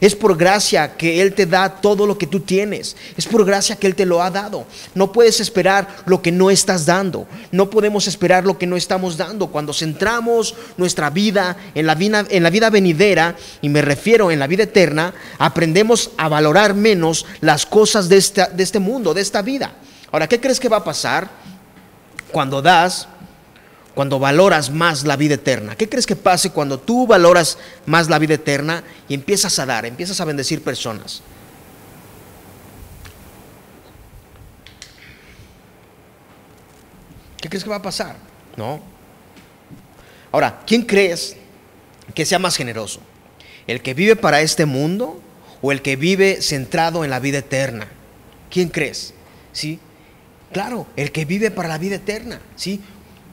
[0.00, 2.96] Es por gracia que Él te da todo lo que tú tienes.
[3.16, 4.66] Es por gracia que Él te lo ha dado.
[4.94, 7.26] No puedes esperar lo que no estás dando.
[7.52, 9.48] No podemos esperar lo que no estamos dando.
[9.48, 14.38] Cuando centramos nuestra vida en la vida, en la vida venidera, y me refiero en
[14.38, 18.16] la vida eterna, aprendemos a valorar menos las cosas de,
[18.54, 19.74] de este mundo, de esta vida.
[20.12, 21.30] Ahora, ¿qué crees que va a pasar
[22.32, 23.06] cuando das
[24.00, 25.76] cuando valoras más la vida eterna?
[25.76, 29.84] ¿Qué crees que pase cuando tú valoras más la vida eterna y empiezas a dar,
[29.84, 31.20] empiezas a bendecir personas?
[37.42, 38.16] ¿Qué crees que va a pasar?
[38.56, 38.80] ¿No?
[40.32, 41.36] Ahora, ¿quién crees
[42.14, 43.02] que sea más generoso?
[43.66, 45.20] ¿El que vive para este mundo
[45.60, 47.86] o el que vive centrado en la vida eterna?
[48.48, 49.12] ¿Quién crees?
[49.52, 49.78] ¿Sí?
[50.54, 52.80] Claro, el que vive para la vida eterna, ¿sí?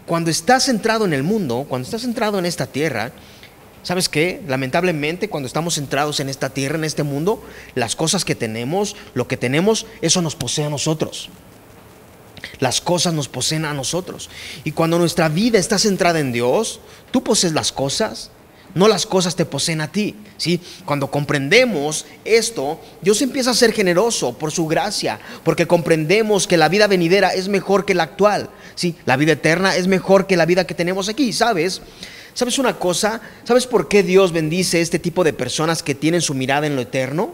[0.08, 3.12] Cuando estás centrado en el mundo, cuando estás centrado en esta tierra,
[3.84, 4.42] ¿sabes qué?
[4.48, 7.44] Lamentablemente, cuando estamos centrados en esta tierra, en este mundo,
[7.76, 11.30] las cosas que tenemos, lo que tenemos, eso nos posee a nosotros.
[12.60, 14.30] Las cosas nos poseen a nosotros.
[14.64, 16.80] Y cuando nuestra vida está centrada en Dios,
[17.12, 18.32] tú posees las cosas,
[18.74, 20.16] no las cosas te poseen a ti.
[20.38, 20.62] ¿sí?
[20.86, 26.70] Cuando comprendemos esto, Dios empieza a ser generoso por su gracia, porque comprendemos que la
[26.70, 28.50] vida venidera es mejor que la actual.
[28.76, 28.96] ¿sí?
[29.06, 31.82] La vida eterna es mejor que la vida que tenemos aquí, ¿sabes?
[32.34, 33.22] ¿Sabes una cosa?
[33.44, 36.82] ¿Sabes por qué Dios bendice este tipo de personas que tienen su mirada en lo
[36.82, 37.34] eterno?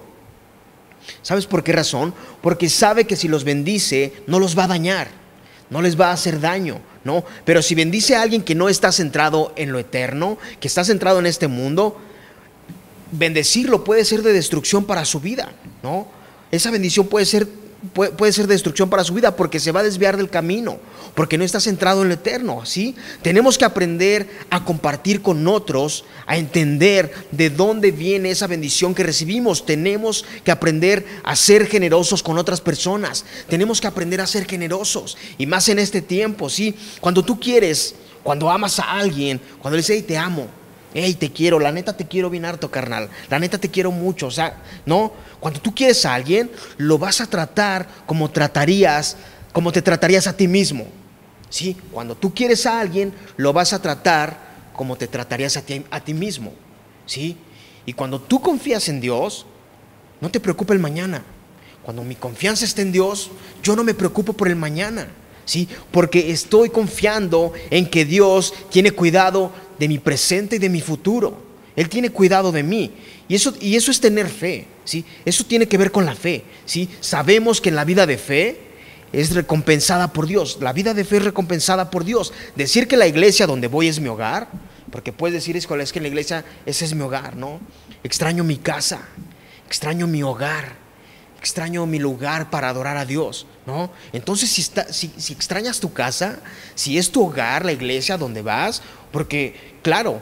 [1.22, 2.13] ¿Sabes por qué razón?
[2.41, 5.10] Porque sabe que si los bendice, no los va a dañar,
[5.69, 6.80] no les va a hacer daño.
[7.04, 7.23] ¿no?
[7.45, 11.19] Pero si bendice a alguien que no está centrado en lo eterno, que está centrado
[11.19, 11.97] en este mundo,
[13.12, 15.52] bendecirlo puede ser de destrucción para su vida,
[15.84, 16.08] ¿no?
[16.52, 17.47] Esa bendición puede ser
[17.91, 20.80] puede, ser destrucción para su vida porque se va a desviar del camino,
[21.15, 22.96] porque no está centrado en lo eterno, ¿sí?
[23.22, 29.04] Tenemos que aprender a compartir con otros, a entender de dónde viene esa bendición que
[29.04, 29.65] recibimos.
[29.65, 33.26] Tenemos que aprender a ser generosos con otras personas.
[33.50, 36.76] Tenemos que aprender a ser generosos y más en este tiempo, ¿sí?
[37.02, 40.48] Cuando tú quieres, cuando amas a alguien, cuando le dices, hey, te amo,
[40.93, 44.27] hey, te quiero, la neta te quiero bien harto, carnal, la neta te quiero mucho,
[44.27, 45.13] o sea, ¿no?
[45.39, 49.17] Cuando tú quieres a alguien, lo vas a tratar como tratarías,
[49.51, 50.88] como te tratarías a ti mismo,
[51.49, 51.77] ¿sí?
[51.91, 54.38] Cuando tú quieres a alguien, lo vas a tratar
[54.73, 56.53] como te tratarías a ti, a ti mismo,
[57.06, 57.38] ¿sí?
[57.86, 59.45] Y cuando tú confías en Dios,
[60.21, 61.23] no te preocupa el mañana.
[61.84, 63.29] Cuando mi confianza está en Dios,
[63.62, 65.08] yo no me preocupo por el mañana.
[65.45, 65.67] ¿Sí?
[65.91, 71.38] Porque estoy confiando en que Dios tiene cuidado de mi presente y de mi futuro.
[71.75, 72.91] Él tiene cuidado de mí.
[73.27, 74.67] Y eso, y eso es tener fe.
[74.86, 75.03] ¿sí?
[75.25, 76.43] Eso tiene que ver con la fe.
[76.65, 76.89] ¿sí?
[76.99, 78.60] Sabemos que en la vida de fe
[79.12, 80.58] es recompensada por Dios.
[80.62, 82.34] La vida de fe es recompensada por Dios.
[82.56, 84.49] Decir que la iglesia donde voy es mi hogar,
[84.91, 87.60] porque puedes decir es que la iglesia ese es mi hogar, ¿no?
[88.03, 89.01] Extraño mi casa,
[89.67, 90.83] extraño mi hogar,
[91.43, 93.91] extraño mi lugar para adorar a Dios, ¿no?
[94.13, 96.39] Entonces si, extrañas tu casa,
[96.73, 100.21] si es tu hogar, la iglesia donde vas, porque, claro,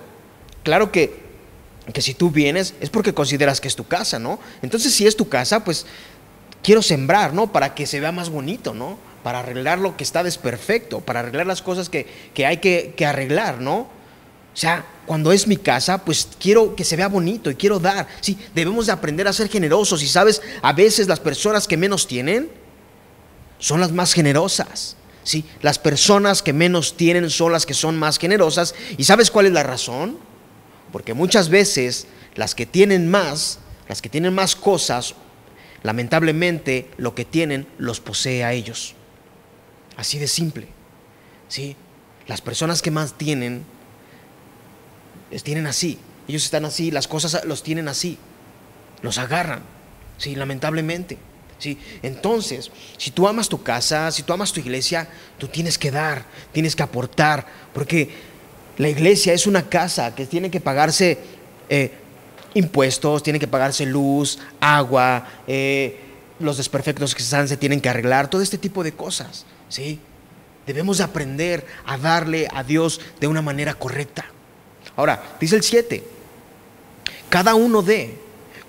[0.64, 1.22] claro que,
[1.94, 4.40] que si tú vienes es porque consideras que es tu casa, ¿no?
[4.64, 5.86] Entonces, si es tu casa, pues
[6.64, 7.52] quiero sembrar, ¿no?
[7.52, 8.98] Para que se vea más bonito, ¿no?
[9.22, 12.08] Para arreglar lo que está desperfecto, para arreglar las cosas que,
[12.44, 13.88] hay que, que arreglar, ¿no?
[14.54, 18.08] O sea, cuando es mi casa, pues quiero que se vea bonito y quiero dar.
[18.20, 20.04] Sí, debemos de aprender a ser generosos.
[20.04, 22.50] Y sabes, a veces las personas que menos tienen
[23.60, 24.98] son las más generosas.
[25.24, 25.46] ¿sí?
[25.62, 28.76] Las personas que menos tienen son las que son más generosas.
[28.98, 30.18] ¿Y sabes cuál es la razón?
[30.92, 35.16] Porque muchas veces las que tienen más, las que tienen más cosas,
[35.84, 38.96] lamentablemente lo que tienen los posee a ellos.
[39.96, 40.68] Así de simple.
[41.48, 41.76] ¿sí?
[42.28, 43.64] Las personas que más tienen,
[45.32, 45.98] les tienen así.
[46.28, 48.18] Ellos están así, las cosas los tienen así.
[49.02, 49.64] Los agarran.
[50.18, 51.18] Sí, lamentablemente.
[52.02, 56.26] Entonces, si tú amas tu casa, si tú amas tu iglesia, tú tienes que dar,
[56.52, 58.10] tienes que aportar, porque
[58.78, 61.20] la iglesia es una casa que tiene que pagarse
[61.70, 61.92] eh,
[62.54, 66.00] impuestos, tiene que pagarse luz, agua, eh,
[66.40, 70.00] los desperfectos que se se tienen que arreglar, todo este tipo de cosas, ¿sí?
[70.66, 74.26] Debemos aprender a darle a Dios de una manera correcta.
[74.96, 76.04] Ahora, dice el 7,
[77.30, 78.20] cada uno de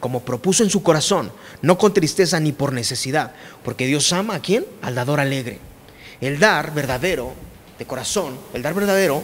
[0.03, 1.31] como propuso en su corazón,
[1.61, 3.33] no con tristeza ni por necesidad,
[3.63, 4.67] porque Dios ama a quién?
[4.83, 5.61] Al dador alegre.
[6.21, 7.35] El dar verdadero,
[7.79, 9.23] de corazón, el dar verdadero,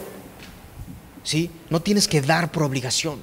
[1.23, 1.51] ¿sí?
[1.69, 3.19] No tienes que dar por obligación,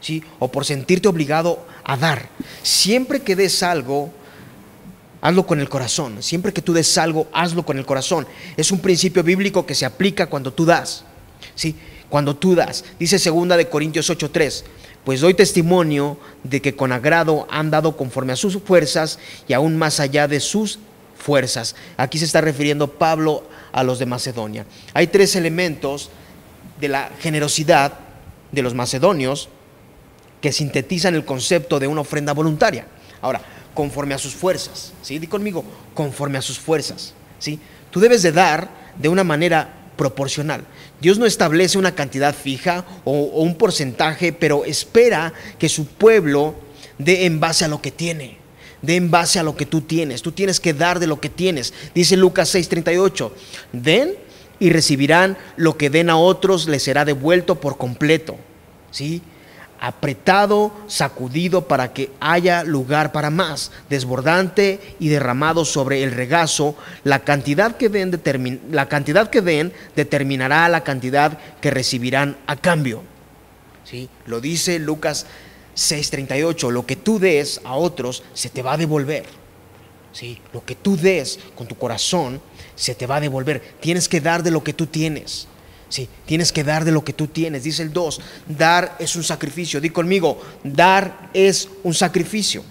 [0.00, 0.24] ¿sí?
[0.40, 2.30] O por sentirte obligado a dar.
[2.64, 4.12] Siempre que des algo,
[5.20, 6.20] hazlo con el corazón.
[6.20, 8.26] Siempre que tú des algo, hazlo con el corazón.
[8.56, 11.04] Es un principio bíblico que se aplica cuando tú das,
[11.54, 11.76] ¿sí?
[12.08, 12.84] Cuando tú das.
[12.98, 14.64] Dice segunda de Corintios 8:3
[15.08, 19.78] pues doy testimonio de que con agrado han dado conforme a sus fuerzas y aún
[19.78, 20.80] más allá de sus
[21.16, 21.76] fuerzas.
[21.96, 24.66] Aquí se está refiriendo Pablo a los de Macedonia.
[24.92, 26.10] Hay tres elementos
[26.78, 27.94] de la generosidad
[28.52, 29.48] de los macedonios
[30.42, 32.86] que sintetizan el concepto de una ofrenda voluntaria.
[33.22, 33.40] Ahora,
[33.72, 35.18] conforme a sus fuerzas, ¿sí?
[35.18, 37.58] Di conmigo, conforme a sus fuerzas, ¿sí?
[37.90, 40.64] Tú debes de dar de una manera proporcional.
[41.00, 46.54] Dios no establece una cantidad fija o, un porcentaje, pero espera que su pueblo
[46.98, 48.38] dé en base a lo que tiene,
[48.82, 50.22] dé en base a lo que tú tienes.
[50.22, 51.72] Tú tienes que dar de lo que tienes.
[51.94, 53.32] Dice Lucas 6:38,
[53.72, 54.14] den
[54.58, 58.36] y recibirán lo que den a otros, les será devuelto por completo.
[58.90, 59.22] ¿Sí?
[59.80, 67.20] Apretado, sacudido para que haya lugar para más, desbordante y derramado sobre el regazo, la
[67.20, 68.20] cantidad que den,
[68.70, 73.02] la cantidad que den determinará la cantidad que recibirán a cambio.
[73.84, 74.08] ¿Sí?
[74.26, 75.26] Lo dice Lucas
[75.76, 79.24] 6:38, lo que tú des a otros se te va a devolver.
[80.12, 80.40] ¿Sí?
[80.52, 82.40] Lo que tú des con tu corazón
[82.74, 83.62] se te va a devolver.
[83.80, 85.46] Tienes que dar de lo que tú tienes.
[85.88, 87.64] Sí, tienes que dar de lo que tú tienes.
[87.64, 89.80] Dice el 2, dar es un sacrificio.
[89.80, 92.62] Di conmigo, dar es un sacrificio.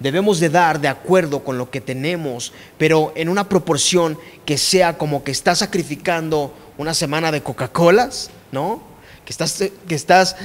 [0.00, 4.98] Debemos de dar de acuerdo con lo que tenemos, pero en una proporción que sea
[4.98, 8.82] como que estás sacrificando una semana de Coca-Colas, ¿no?
[9.24, 10.36] Que estás, que, estás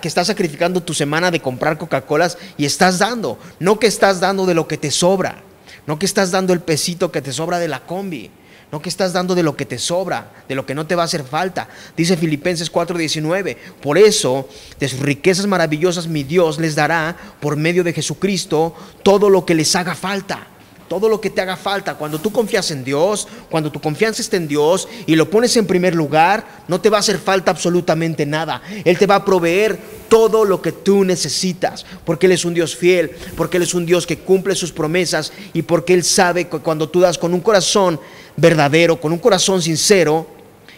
[0.00, 4.46] que estás sacrificando tu semana de comprar Coca-Colas y estás dando, no que estás dando
[4.46, 5.42] de lo que te sobra,
[5.86, 8.30] no que estás dando el pesito que te sobra de la combi
[8.70, 11.02] no que estás dando de lo que te sobra, de lo que no te va
[11.02, 11.68] a hacer falta.
[11.96, 17.84] Dice Filipenses 4:19, por eso de sus riquezas maravillosas mi Dios les dará por medio
[17.84, 20.57] de Jesucristo todo lo que les haga falta
[20.88, 21.94] todo lo que te haga falta.
[21.94, 25.66] Cuando tú confías en Dios, cuando tu confianza está en Dios y lo pones en
[25.66, 28.62] primer lugar, no te va a hacer falta absolutamente nada.
[28.84, 32.74] Él te va a proveer todo lo que tú necesitas, porque Él es un Dios
[32.74, 36.58] fiel, porque Él es un Dios que cumple sus promesas y porque Él sabe que
[36.58, 38.00] cuando tú das con un corazón
[38.36, 40.26] verdadero, con un corazón sincero,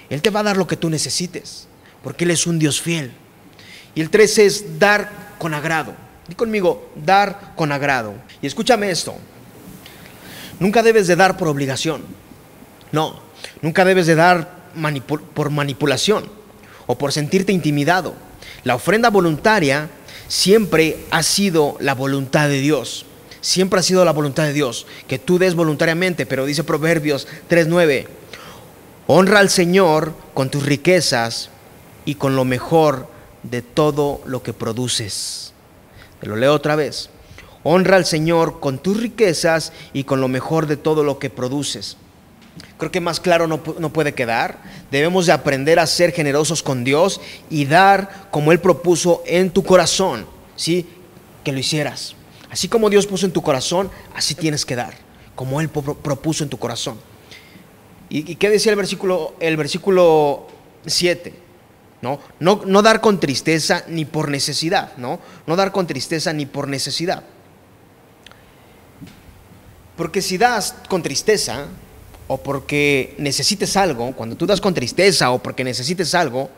[0.09, 1.69] Él te va a dar lo que tú necesites,
[2.03, 3.13] porque Él es un Dios fiel.
[3.95, 5.95] Y el 13 es dar con agrado.
[6.29, 8.15] Di conmigo, dar con agrado.
[8.41, 9.17] Y escúchame esto.
[10.61, 12.03] Nunca debes de dar por obligación.
[12.93, 13.19] No,
[13.63, 14.61] nunca debes de dar
[15.35, 16.25] por manipulación
[16.87, 18.15] o por sentirte intimidado.
[18.63, 19.89] La ofrenda voluntaria
[20.29, 23.07] siempre ha sido la voluntad de Dios.
[23.41, 28.07] Siempre ha sido la voluntad de Dios que tú des voluntariamente, pero dice Proverbios 3:9,
[29.07, 31.49] honra al Señor con tus riquezas
[32.05, 33.09] y con lo mejor
[33.43, 35.55] de todo lo que produces.
[36.21, 37.09] Te lo leo otra vez.
[37.63, 41.97] Honra al Señor con tus riquezas y con lo mejor de todo lo que produces.
[42.79, 44.63] Creo que más claro no, puede quedar.
[44.91, 47.21] Debemos de aprender a ser generosos con Dios
[47.51, 50.27] y dar como Él propuso en tu corazón.
[50.57, 50.89] ¿Sí?
[51.45, 52.15] Que lo hicieras.
[52.51, 54.95] Así como Dios puso en tu corazón, así tienes que dar.
[55.35, 56.99] Como Él propuso en tu corazón.
[58.09, 60.49] ¿Y, qué decía el versículo, el versículo
[60.87, 61.33] 7?
[62.03, 62.19] ¿No?
[62.41, 65.21] No, no dar con tristeza ni por necesidad, ¿no?
[65.47, 67.23] No dar con tristeza ni por necesidad.
[70.01, 71.67] Porque si das con tristeza
[72.27, 76.49] o porque necesites algo, cuando tú das con tristeza o porque necesites algo,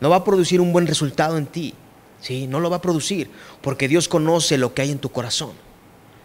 [0.00, 1.72] no va a producir un buen resultado en ti.
[2.20, 2.46] ¿sí?
[2.46, 3.30] No lo va a producir
[3.62, 5.52] porque Dios conoce lo que hay en tu corazón.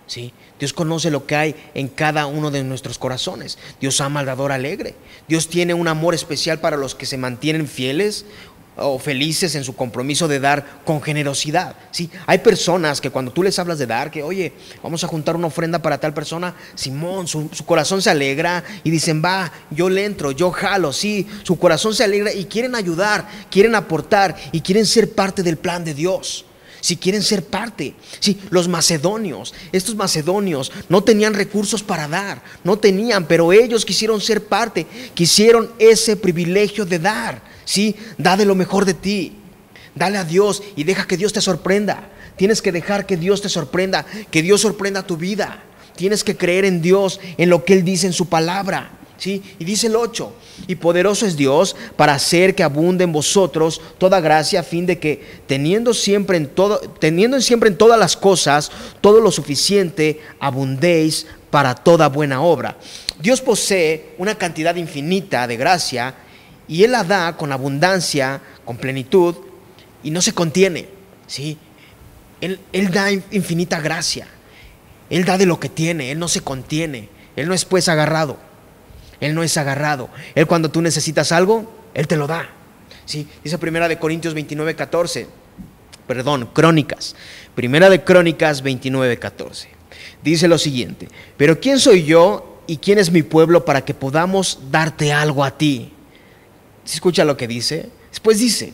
[0.05, 0.33] ¿sí?
[0.59, 3.57] Dios conoce lo que hay en cada uno de nuestros corazones.
[3.79, 4.95] Dios ama al dador alegre.
[5.29, 8.25] Dios tiene un amor especial para los que se mantienen fieles
[8.77, 11.75] o felices en su compromiso de dar con generosidad.
[11.91, 15.35] Sí, hay personas que cuando tú les hablas de dar, que oye, vamos a juntar
[15.35, 20.05] una ofrenda para tal persona, Simón, su, corazón se alegra y dicen, va, yo le
[20.05, 24.85] entro, yo jalo, sí, su corazón se alegra y quieren ayudar, quieren aportar y quieren
[24.85, 26.45] ser parte del plan de Dios.
[26.81, 32.77] Si quieren ser parte, sí, los macedonios, estos macedonios no tenían recursos para dar, no
[32.77, 34.85] tenían, pero ellos quisieron ser parte,
[35.15, 37.54] quisieron ese privilegio de dar.
[37.65, 39.33] Sí, da de lo mejor de ti.
[39.95, 42.09] Dale a Dios y deja que Dios te sorprenda.
[42.37, 45.63] Tienes que dejar que Dios te sorprenda, que Dios sorprenda tu vida.
[45.95, 48.91] Tienes que creer en Dios, en lo que Él dice en su palabra.
[49.17, 49.41] ¿Sí?
[49.59, 50.33] Y dice el 8,
[50.67, 54.99] y poderoso es Dios para hacer que abunde en vosotros toda gracia a fin de
[54.99, 61.27] que teniendo siempre en todo, teniendo siempre en todas las cosas todo lo suficiente, abundéis
[61.49, 62.77] para toda buena obra.
[63.21, 66.13] Dios posee una cantidad infinita de gracia
[66.67, 69.35] y Él la da con abundancia, con plenitud,
[70.03, 70.87] y no se contiene.
[71.27, 71.57] ¿sí?
[72.41, 74.27] Él, él da infinita gracia.
[75.09, 77.09] Él da de lo que tiene, Él no se contiene.
[77.35, 78.37] Él no es pues agarrado.
[79.19, 80.09] Él no es agarrado.
[80.33, 82.49] Él cuando tú necesitas algo, Él te lo da.
[83.05, 83.27] ¿sí?
[83.43, 85.27] Dice Primera de Corintios 29, 14.
[86.07, 87.15] Perdón, Crónicas.
[87.55, 89.69] Primera de Crónicas 29, 14.
[90.23, 91.07] Dice lo siguiente.
[91.37, 95.57] Pero ¿quién soy yo y quién es mi pueblo para que podamos darte algo a
[95.57, 95.94] ti?
[96.85, 97.89] ¿Se escucha lo que dice?
[98.09, 98.71] Después dice,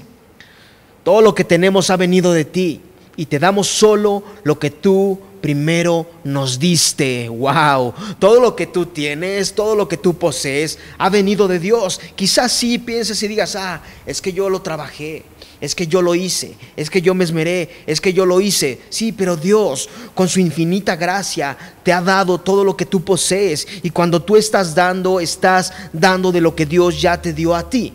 [1.04, 2.82] todo lo que tenemos ha venido de ti
[3.16, 7.28] y te damos solo lo que tú primero nos diste.
[7.28, 12.00] Wow, todo lo que tú tienes, todo lo que tú posees ha venido de Dios.
[12.16, 15.24] Quizás sí pienses y digas, ah, es que yo lo trabajé,
[15.60, 18.80] es que yo lo hice, es que yo me esmeré, es que yo lo hice.
[18.90, 23.68] Sí, pero Dios, con su infinita gracia, te ha dado todo lo que tú posees.
[23.84, 27.70] Y cuando tú estás dando, estás dando de lo que Dios ya te dio a
[27.70, 27.94] ti.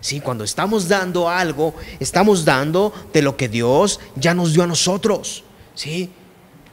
[0.00, 4.66] Sí, cuando estamos dando algo, estamos dando de lo que Dios ya nos dio a
[4.66, 5.44] nosotros.
[5.74, 6.10] ¿sí?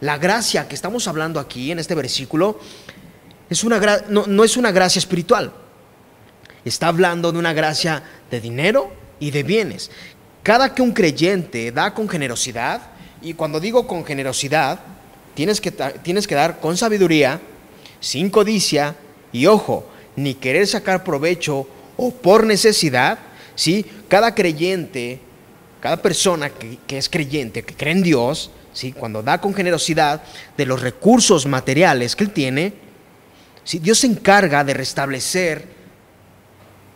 [0.02, 2.60] La gracia que estamos hablando aquí en este versículo
[3.50, 5.52] es una no, no es una gracia espiritual.
[6.64, 9.92] Está hablando de una gracia de dinero y de bienes.
[10.44, 12.82] Cada que un creyente da con generosidad,
[13.22, 14.80] y cuando digo con generosidad,
[15.34, 17.42] tienes que, tienes que dar con sabiduría,
[18.00, 18.96] sin codicia
[19.32, 23.20] y ojo, ni querer sacar provecho o por necesidad,
[23.56, 23.86] ¿sí?
[24.08, 25.20] Cada creyente,
[25.80, 28.92] cada persona que, es creyente, que cree en Dios, ¿sí?
[28.92, 30.24] Cuando da con generosidad
[30.58, 32.74] de los recursos materiales que él tiene,
[33.64, 33.80] ¿sí?
[33.80, 35.76] Dios se encarga de restablecer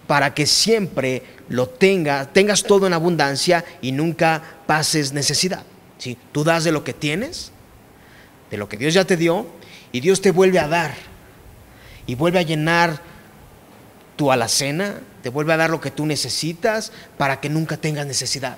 [0.08, 5.64] para que siempre lo tenga, tengas todo en abundancia y nunca pases necesidad.
[6.00, 6.18] ¿sí?
[6.32, 7.52] Tú das de lo que tienes,
[8.50, 9.46] de lo que Dios ya te dio,
[9.92, 10.96] y Dios te vuelve a dar
[12.08, 13.02] y vuelve a llenar
[14.20, 18.58] tu alacena, te vuelve a dar lo que tú necesitas para que nunca tengas necesidad.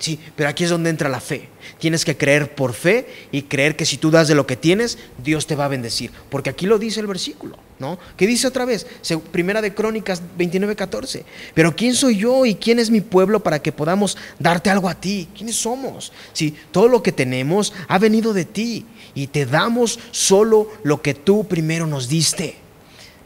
[0.00, 1.48] Sí, pero aquí es donde entra la fe.
[1.78, 4.98] Tienes que creer por fe y creer que si tú das de lo que tienes,
[5.22, 6.10] Dios te va a bendecir.
[6.28, 8.00] Porque aquí lo dice el versículo, ¿no?
[8.16, 8.84] Que dice otra vez,
[9.30, 11.24] primera de Crónicas 29, 14.
[11.54, 14.96] Pero ¿quién soy yo y quién es mi pueblo para que podamos darte algo a
[14.96, 15.28] ti?
[15.36, 16.12] ¿Quiénes somos?
[16.32, 21.14] Si todo lo que tenemos ha venido de ti y te damos solo lo que
[21.14, 22.63] tú primero nos diste.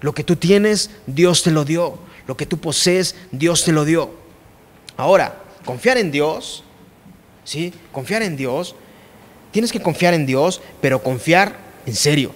[0.00, 1.98] Lo que tú tienes, Dios te lo dio.
[2.26, 4.10] Lo que tú posees, Dios te lo dio.
[4.96, 6.62] Ahora, confiar en Dios,
[7.44, 7.72] ¿sí?
[7.92, 8.74] Confiar en Dios.
[9.50, 11.56] Tienes que confiar en Dios, pero confiar
[11.86, 12.32] en serio,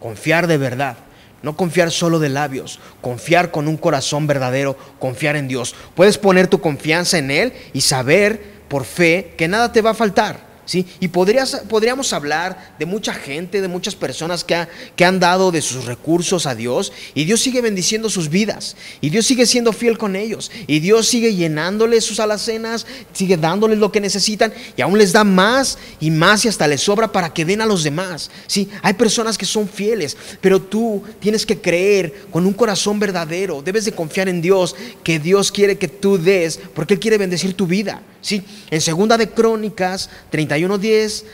[0.00, 0.96] confiar de verdad.
[1.40, 5.76] No confiar solo de labios, confiar con un corazón verdadero, confiar en Dios.
[5.94, 9.94] Puedes poner tu confianza en Él y saber por fe que nada te va a
[9.94, 10.47] faltar.
[10.74, 15.62] Y podrías, podríamos hablar de mucha gente, de muchas personas que, que han dado de
[15.62, 19.96] sus recursos a Dios y Dios sigue bendiciendo sus vidas y Dios sigue siendo fiel
[19.96, 24.98] con ellos y Dios sigue llenándoles sus alacenas, sigue dándoles lo que necesitan y aún
[24.98, 28.30] les da más y más y hasta les sobra para que den a los demás.
[28.46, 28.68] ¿sí?
[28.82, 33.86] Hay personas que son fieles, pero tú tienes que creer con un corazón verdadero, debes
[33.86, 37.66] de confiar en Dios, que Dios quiere que tú des porque Él quiere bendecir tu
[37.66, 38.02] vida.
[38.20, 38.42] ¿sí?
[38.70, 41.24] En segunda de Crónicas 31 31.10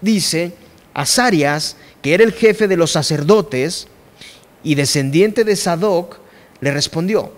[0.00, 0.52] dice,
[0.94, 3.88] Azarias, que era el jefe de los sacerdotes
[4.62, 6.18] y descendiente de Sadoc,
[6.60, 7.32] le respondió,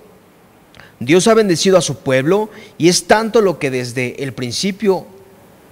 [1.00, 5.06] Dios ha bendecido a su pueblo y es tanto lo que desde el principio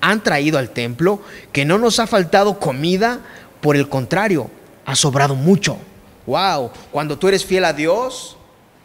[0.00, 1.20] han traído al templo
[1.52, 3.20] que no nos ha faltado comida,
[3.60, 4.50] por el contrario,
[4.84, 5.78] ha sobrado mucho.
[6.26, 8.35] Wow, cuando tú eres fiel a Dios,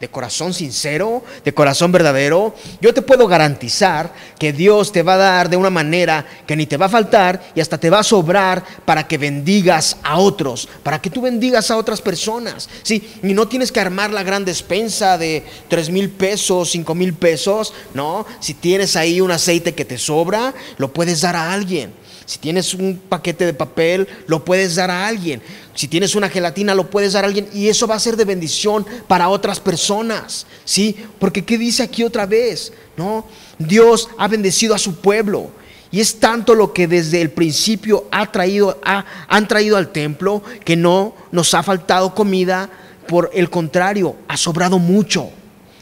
[0.01, 5.17] de corazón sincero, de corazón verdadero, yo te puedo garantizar que Dios te va a
[5.17, 8.03] dar de una manera que ni te va a faltar y hasta te va a
[8.03, 12.67] sobrar para que bendigas a otros, para que tú bendigas a otras personas.
[12.81, 17.13] Sí, y no tienes que armar la gran despensa de tres mil pesos, cinco mil
[17.13, 18.25] pesos, no.
[18.39, 22.00] Si tienes ahí un aceite que te sobra, lo puedes dar a alguien.
[22.31, 25.41] Si tienes un paquete de papel, lo puedes dar a alguien.
[25.75, 27.49] Si tienes una gelatina, lo puedes dar a alguien.
[27.53, 30.45] Y eso va a ser de bendición para otras personas.
[30.63, 30.95] ¿Sí?
[31.19, 32.71] Porque ¿qué dice aquí otra vez?
[32.95, 33.27] ¿No?
[33.59, 35.51] Dios ha bendecido a su pueblo.
[35.91, 38.79] Y es tanto lo que desde el principio ha traído,
[39.27, 42.69] han traído al templo que no nos ha faltado comida.
[43.09, 45.31] Por el contrario, ha sobrado mucho.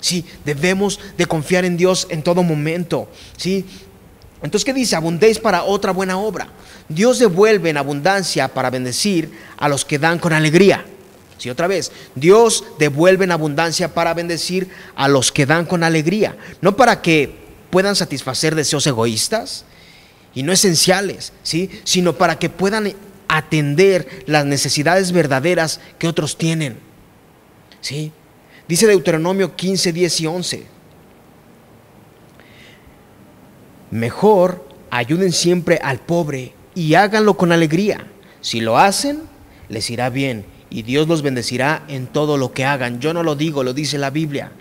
[0.02, 3.08] Sí, debemos de confiar en Dios en todo momento.
[3.38, 3.66] Sí,
[4.42, 4.96] entonces, ¿qué dice?
[4.96, 6.48] Abundéis para otra buena obra.
[6.88, 10.86] Dios devuelve en abundancia para bendecir a los que dan con alegría.
[11.38, 16.38] Sí, otra vez, Dios devuelve en abundancia para bendecir a los que dan con alegría.
[16.62, 17.36] No para que
[17.70, 19.66] puedan satisfacer deseos egoístas
[20.34, 21.70] y no esenciales, ¿sí?
[21.84, 22.94] sino para que puedan
[23.28, 26.78] atender las necesidades verdaderas que otros tienen.
[27.82, 28.12] ¿sí?
[28.68, 30.79] Dice Deuteronomio 15, 10 y 11.
[33.92, 38.08] Mejor ayuden siempre al pobre y háganlo con alegría.
[38.42, 39.24] Si lo hacen,
[39.68, 43.00] les irá bien y Dios los bendecirá en todo lo que hagan.
[43.00, 44.52] Yo no lo digo, lo dice la Biblia.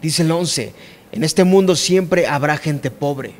[0.00, 0.72] Dice el 11,
[1.12, 3.32] en este mundo siempre habrá gente pobre.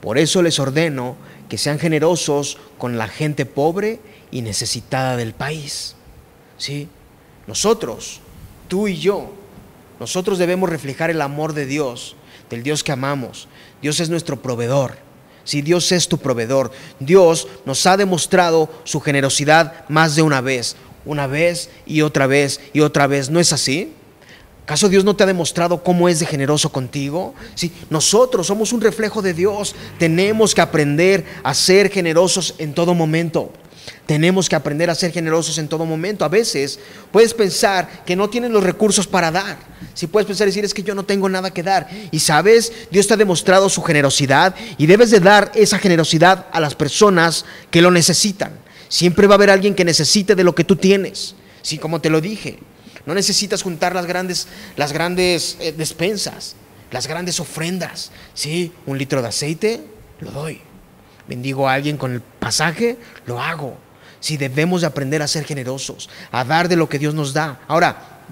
[0.00, 1.16] Por eso les ordeno
[1.48, 4.00] que sean generosos con la gente pobre
[4.30, 5.96] y necesitada del país.
[6.56, 6.88] ¿Sí?
[7.46, 8.20] Nosotros,
[8.68, 9.32] tú y yo,
[9.98, 12.16] nosotros debemos reflejar el amor de Dios,
[12.50, 13.48] del Dios que amamos,
[13.84, 14.96] Dios es nuestro proveedor.
[15.44, 20.74] Si Dios es tu proveedor, Dios nos ha demostrado su generosidad más de una vez,
[21.04, 23.28] una vez y otra vez y otra vez.
[23.28, 23.92] ¿No es así?
[24.64, 27.34] ¿Acaso Dios no te ha demostrado cómo es de generoso contigo?
[27.54, 29.74] Sí, nosotros somos un reflejo de Dios.
[29.98, 33.52] Tenemos que aprender a ser generosos en todo momento.
[34.06, 36.24] Tenemos que aprender a ser generosos en todo momento.
[36.24, 36.78] A veces
[37.12, 39.58] puedes pensar que no tienes los recursos para dar.
[39.92, 41.86] Si puedes pensar y decir es que yo no tengo nada que dar.
[42.10, 46.60] Y sabes, Dios te ha demostrado su generosidad y debes de dar esa generosidad a
[46.60, 48.52] las personas que lo necesitan.
[48.88, 51.34] Siempre va a haber alguien que necesite de lo que tú tienes.
[51.60, 52.60] Sí, como te lo dije.
[53.06, 56.56] No necesitas juntar las grandes, las grandes eh, despensas,
[56.90, 58.10] las grandes ofrendas.
[58.32, 59.80] Sí, un litro de aceite,
[60.20, 60.60] lo doy.
[61.28, 62.96] Bendigo a alguien con el pasaje,
[63.26, 63.76] lo hago.
[64.20, 67.60] Si debemos de aprender a ser generosos, a dar de lo que Dios nos da.
[67.68, 68.22] Ahora,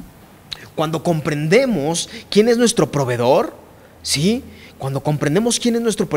[0.74, 3.54] cuando comprendemos quién es nuestro proveedor,
[4.02, 4.42] ¿sí?
[4.78, 6.08] Cuando comprendemos quién es nuestro,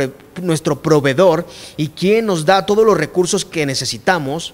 [0.42, 1.46] nuestro proveedor
[1.76, 4.54] y quién nos da todos los recursos que necesitamos,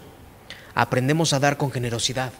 [0.74, 2.34] aprendemos a dar con generosidad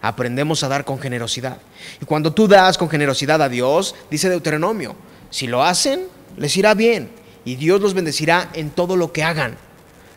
[0.00, 1.58] aprendemos a dar con generosidad.
[2.00, 4.94] Y cuando tú das con generosidad a Dios, dice Deuteronomio,
[5.30, 7.10] si lo hacen, les irá bien
[7.44, 9.56] y Dios los bendecirá en todo lo que hagan.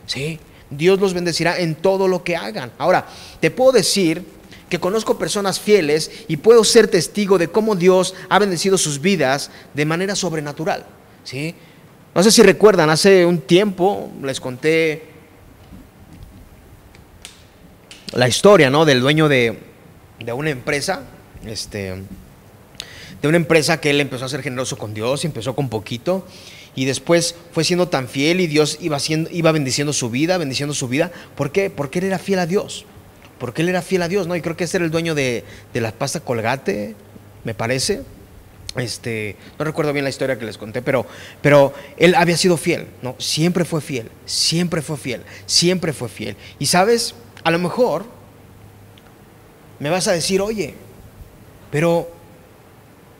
[0.06, 0.38] ¿Sí?
[0.68, 2.72] Dios los bendecirá en todo lo que hagan.
[2.78, 3.06] Ahora,
[3.40, 4.24] te puedo decir
[4.68, 9.50] que conozco personas fieles y puedo ser testigo de cómo Dios ha bendecido sus vidas
[9.74, 10.84] de manera sobrenatural.
[11.24, 11.54] ¿Sí?
[12.14, 15.04] No sé si recuerdan, hace un tiempo les conté
[18.12, 18.84] la historia, ¿no?
[18.84, 19.69] Del dueño de,
[20.24, 21.02] de una empresa,
[21.46, 21.94] este,
[23.22, 26.26] de una empresa que él empezó a ser generoso con Dios, empezó con poquito
[26.74, 30.74] y después fue siendo tan fiel y Dios iba, siendo, iba bendiciendo su vida, bendiciendo
[30.74, 31.10] su vida.
[31.36, 31.70] ¿Por qué?
[31.70, 32.84] Porque él era fiel a Dios.
[33.38, 34.36] Porque él era fiel a Dios, ¿no?
[34.36, 36.94] Y creo que ese era el dueño de, de la pasta colgate,
[37.44, 38.02] me parece.
[38.76, 41.04] Este, no recuerdo bien la historia que les conté, pero,
[41.42, 43.16] pero él había sido fiel, ¿no?
[43.18, 46.36] Siempre fue fiel, siempre fue fiel, siempre fue fiel.
[46.58, 48.04] Y sabes, a lo mejor
[49.80, 50.74] me vas a decir, oye,
[51.70, 52.08] pero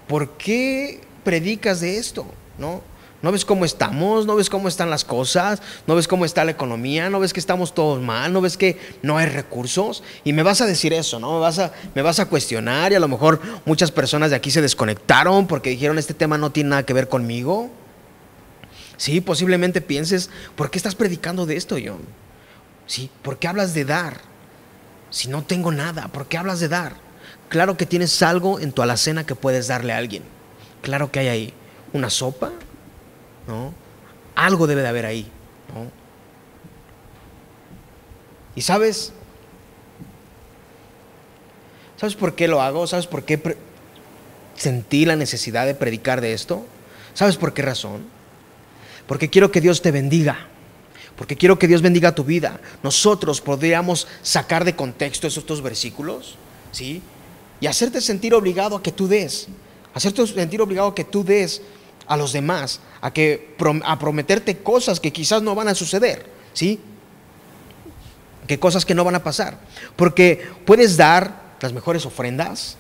[0.07, 2.27] ¿por qué predicas de esto?
[2.59, 2.83] ¿No?
[3.23, 4.25] ¿No ves cómo estamos?
[4.25, 5.61] ¿No ves cómo están las cosas?
[5.87, 7.11] ¿No ves cómo está la economía?
[7.11, 8.33] ¿No ves que estamos todos mal?
[8.33, 10.03] ¿No ves que no hay recursos?
[10.25, 11.35] Y me vas a decir eso, ¿no?
[11.35, 14.51] Me vas a, me vas a cuestionar y a lo mejor muchas personas de aquí
[14.51, 17.71] se desconectaron porque dijeron este tema no tiene nada que ver conmigo.
[18.97, 22.01] Sí, posiblemente pienses, ¿por qué estás predicando de esto, John?
[22.87, 24.30] Sí, ¿por qué hablas de dar?
[25.11, 26.95] Si no tengo nada, ¿por qué hablas de dar?
[27.49, 30.23] Claro que tienes algo en tu alacena que puedes darle a alguien.
[30.83, 31.55] Claro que hay ahí.
[31.93, 32.53] Una sopa,
[33.49, 33.75] ¿no?
[34.37, 35.29] Algo debe de haber ahí,
[35.75, 35.91] ¿no?
[38.55, 39.13] Y sabes,
[41.97, 42.87] ¿sabes por qué lo hago?
[42.87, 43.57] ¿Sabes por qué
[44.55, 46.65] sentí la necesidad de predicar de esto?
[47.15, 48.07] ¿Sabes por qué razón?
[49.09, 50.47] Porque quiero que Dios te bendiga
[51.21, 52.59] porque quiero que Dios bendiga tu vida.
[52.83, 56.37] Nosotros podríamos sacar de contexto esos dos versículos,
[56.73, 57.03] ¿sí?
[57.61, 59.47] Y hacerte sentir obligado a que tú des,
[59.93, 61.61] hacerte sentir obligado a que tú des
[62.07, 63.55] a los demás, a que
[63.85, 66.81] a prometerte cosas que quizás no van a suceder, ¿sí?
[68.47, 69.61] Que cosas que no van a pasar,
[69.97, 72.79] porque puedes dar las mejores ofrendas,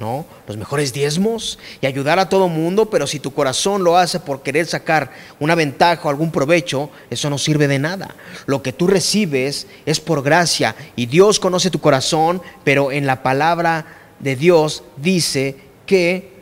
[0.00, 0.24] ¿no?
[0.48, 4.42] Los mejores diezmos y ayudar a todo mundo, pero si tu corazón lo hace por
[4.42, 8.16] querer sacar una ventaja o algún provecho, eso no sirve de nada.
[8.46, 13.22] Lo que tú recibes es por gracia y Dios conoce tu corazón, pero en la
[13.22, 13.86] palabra
[14.18, 16.32] de Dios dice que,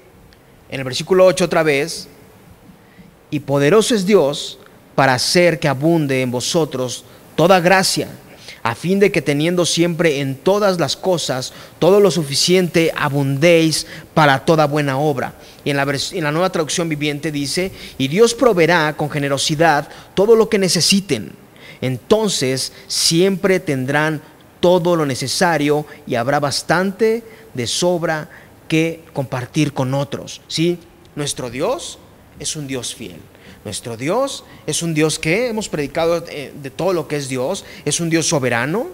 [0.71, 2.09] en el versículo 8 otra vez,
[3.31, 4.59] y poderoso es Dios
[4.95, 7.05] para hacer que abunde en vosotros
[7.35, 8.09] toda gracia
[8.69, 14.45] a fin de que teniendo siempre en todas las cosas todo lo suficiente, abundéis para
[14.45, 15.37] toda buena obra.
[15.65, 20.37] Y en la, en la nueva traducción viviente dice, y Dios proveerá con generosidad todo
[20.37, 21.33] lo que necesiten.
[21.81, 24.21] Entonces siempre tendrán
[24.61, 28.29] todo lo necesario y habrá bastante de sobra
[28.69, 30.43] que compartir con otros.
[30.47, 30.79] ¿Sí?
[31.17, 31.99] Nuestro Dios
[32.39, 33.17] es un Dios fiel.
[33.69, 37.67] Nuestro Dios es un Dios que hemos predicado eh, de todo lo que es Dios,
[37.85, 38.87] es un Dios soberano,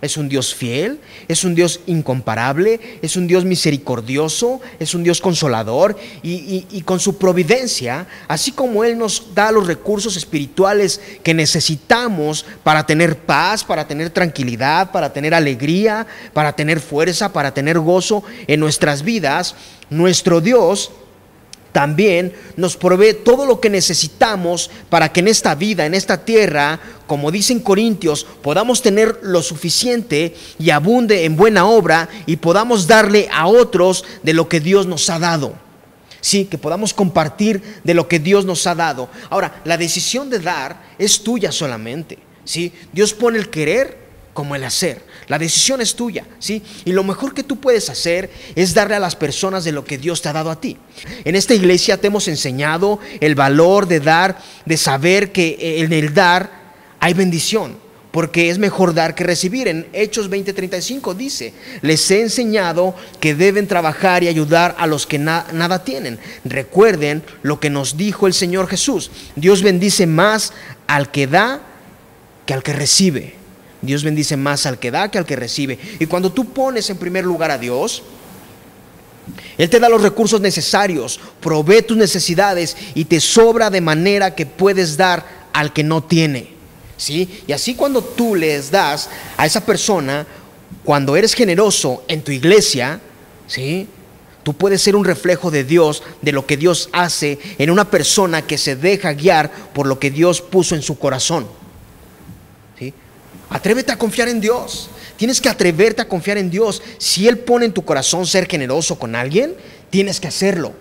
[0.00, 5.20] es un Dios fiel, es un Dios incomparable, es un Dios misericordioso, es un Dios
[5.20, 11.34] consolador y, y, con su providencia, así como Él nos da los recursos espirituales que
[11.34, 17.80] necesitamos para tener paz, para tener tranquilidad, para tener alegría, para tener fuerza, para tener
[17.80, 19.56] gozo en nuestras vidas,
[19.90, 20.92] nuestro Dios
[21.72, 26.78] también nos provee todo lo que necesitamos para que en esta vida, en esta tierra,
[27.06, 33.28] como dicen Corintios, podamos tener lo suficiente y abunde en buena obra y podamos darle
[33.32, 35.54] a otros de lo que Dios nos ha dado.
[36.20, 39.08] Sí, que podamos compartir de lo que Dios nos ha dado.
[39.28, 42.18] Ahora, la decisión de dar es tuya solamente.
[42.44, 42.72] ¿sí?
[42.92, 43.98] Dios pone el querer
[44.32, 45.02] como el hacer.
[45.32, 46.62] La decisión es tuya, ¿sí?
[46.84, 49.96] Y lo mejor que tú puedes hacer es darle a las personas de lo que
[49.96, 50.76] Dios te ha dado a ti.
[51.24, 56.12] En esta iglesia te hemos enseñado el valor de dar, de saber que en el
[56.12, 56.50] dar
[57.00, 57.78] hay bendición,
[58.10, 59.68] porque es mejor dar que recibir.
[59.68, 65.18] En Hechos 20:35 dice, les he enseñado que deben trabajar y ayudar a los que
[65.18, 66.18] nada tienen.
[66.44, 69.10] Recuerden lo que nos dijo el Señor Jesús.
[69.34, 70.52] Dios bendice más
[70.86, 71.62] al que da
[72.44, 73.40] que al que recibe.
[73.82, 75.78] Dios bendice más al que da que al que recibe.
[75.98, 78.02] Y cuando tú pones en primer lugar a Dios,
[79.58, 84.46] Él te da los recursos necesarios, provee tus necesidades y te sobra de manera que
[84.46, 86.52] puedes dar al que no tiene.
[86.96, 87.42] ¿Sí?
[87.48, 90.24] Y así cuando tú les das a esa persona,
[90.84, 93.00] cuando eres generoso en tu iglesia,
[93.48, 93.88] ¿sí?
[94.44, 98.42] Tú puedes ser un reflejo de Dios, de lo que Dios hace en una persona
[98.42, 101.46] que se deja guiar por lo que Dios puso en su corazón.
[103.52, 104.88] Atrévete a confiar en Dios.
[105.16, 106.82] Tienes que atreverte a confiar en Dios.
[106.96, 109.54] Si Él pone en tu corazón ser generoso con alguien,
[109.90, 110.72] tienes que hacerlo.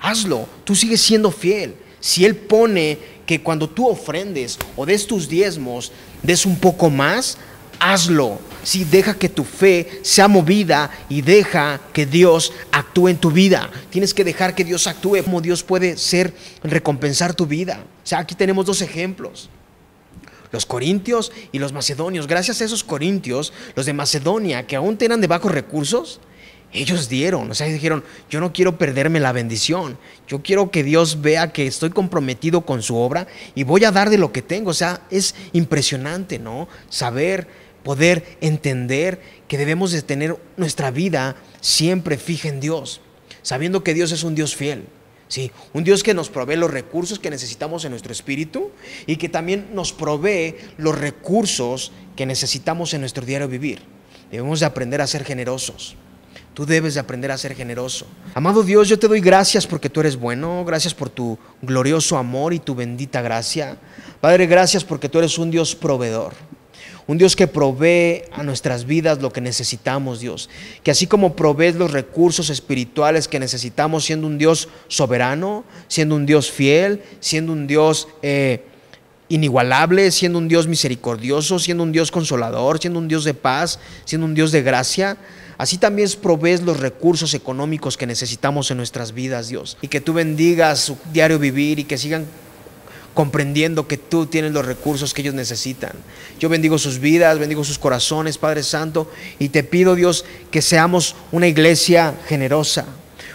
[0.00, 0.48] Hazlo.
[0.64, 1.76] Tú sigues siendo fiel.
[2.00, 7.36] Si Él pone que cuando tú ofrendes o des tus diezmos, des un poco más,
[7.78, 8.38] hazlo.
[8.62, 13.70] Si deja que tu fe sea movida y deja que Dios actúe en tu vida.
[13.90, 17.84] Tienes que dejar que Dios actúe como Dios puede ser recompensar tu vida.
[18.02, 19.50] O sea, aquí tenemos dos ejemplos
[20.52, 22.26] los corintios y los macedonios.
[22.26, 26.20] Gracias a esos corintios, los de Macedonia, que aún tenían de bajos recursos,
[26.72, 29.96] ellos dieron, o sea, dijeron, yo no quiero perderme la bendición,
[30.26, 34.10] yo quiero que Dios vea que estoy comprometido con su obra y voy a dar
[34.10, 34.70] de lo que tengo.
[34.70, 36.68] O sea, es impresionante, ¿no?
[36.90, 37.48] Saber,
[37.82, 43.00] poder entender que debemos de tener nuestra vida siempre fija en Dios,
[43.40, 44.84] sabiendo que Dios es un Dios fiel.
[45.28, 48.70] Sí, un Dios que nos provee los recursos que necesitamos en nuestro espíritu
[49.06, 53.80] y que también nos provee los recursos que necesitamos en nuestro diario vivir.
[54.30, 55.96] Debemos de aprender a ser generosos.
[56.54, 58.06] Tú debes de aprender a ser generoso.
[58.34, 62.52] Amado Dios, yo te doy gracias porque tú eres bueno, gracias por tu glorioso amor
[62.52, 63.76] y tu bendita gracia.
[64.20, 66.34] Padre, gracias porque tú eres un Dios proveedor.
[67.08, 70.50] Un Dios que provee a nuestras vidas lo que necesitamos, Dios.
[70.82, 76.26] Que así como provees los recursos espirituales que necesitamos, siendo un Dios soberano, siendo un
[76.26, 78.62] Dios fiel, siendo un Dios eh,
[79.30, 84.26] inigualable, siendo un Dios misericordioso, siendo un Dios consolador, siendo un Dios de paz, siendo
[84.26, 85.16] un Dios de gracia.
[85.56, 89.78] Así también provees los recursos económicos que necesitamos en nuestras vidas, Dios.
[89.80, 92.26] Y que tú bendigas su diario vivir y que sigan
[93.18, 95.90] comprendiendo que tú tienes los recursos que ellos necesitan.
[96.38, 99.10] Yo bendigo sus vidas, bendigo sus corazones, Padre Santo,
[99.40, 102.84] y te pido, Dios, que seamos una iglesia generosa,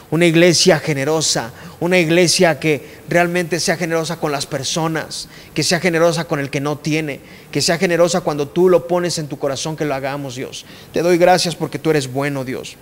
[0.09, 6.29] una iglesia generosa, una iglesia que realmente sea generosa con las personas, que sea generosa
[6.29, 7.19] con el que no tiene,
[7.51, 10.65] que sea generosa cuando tú lo pones en tu corazón que lo hagamos, Dios.
[10.93, 12.77] Te doy gracias porque tú eres bueno, Dios.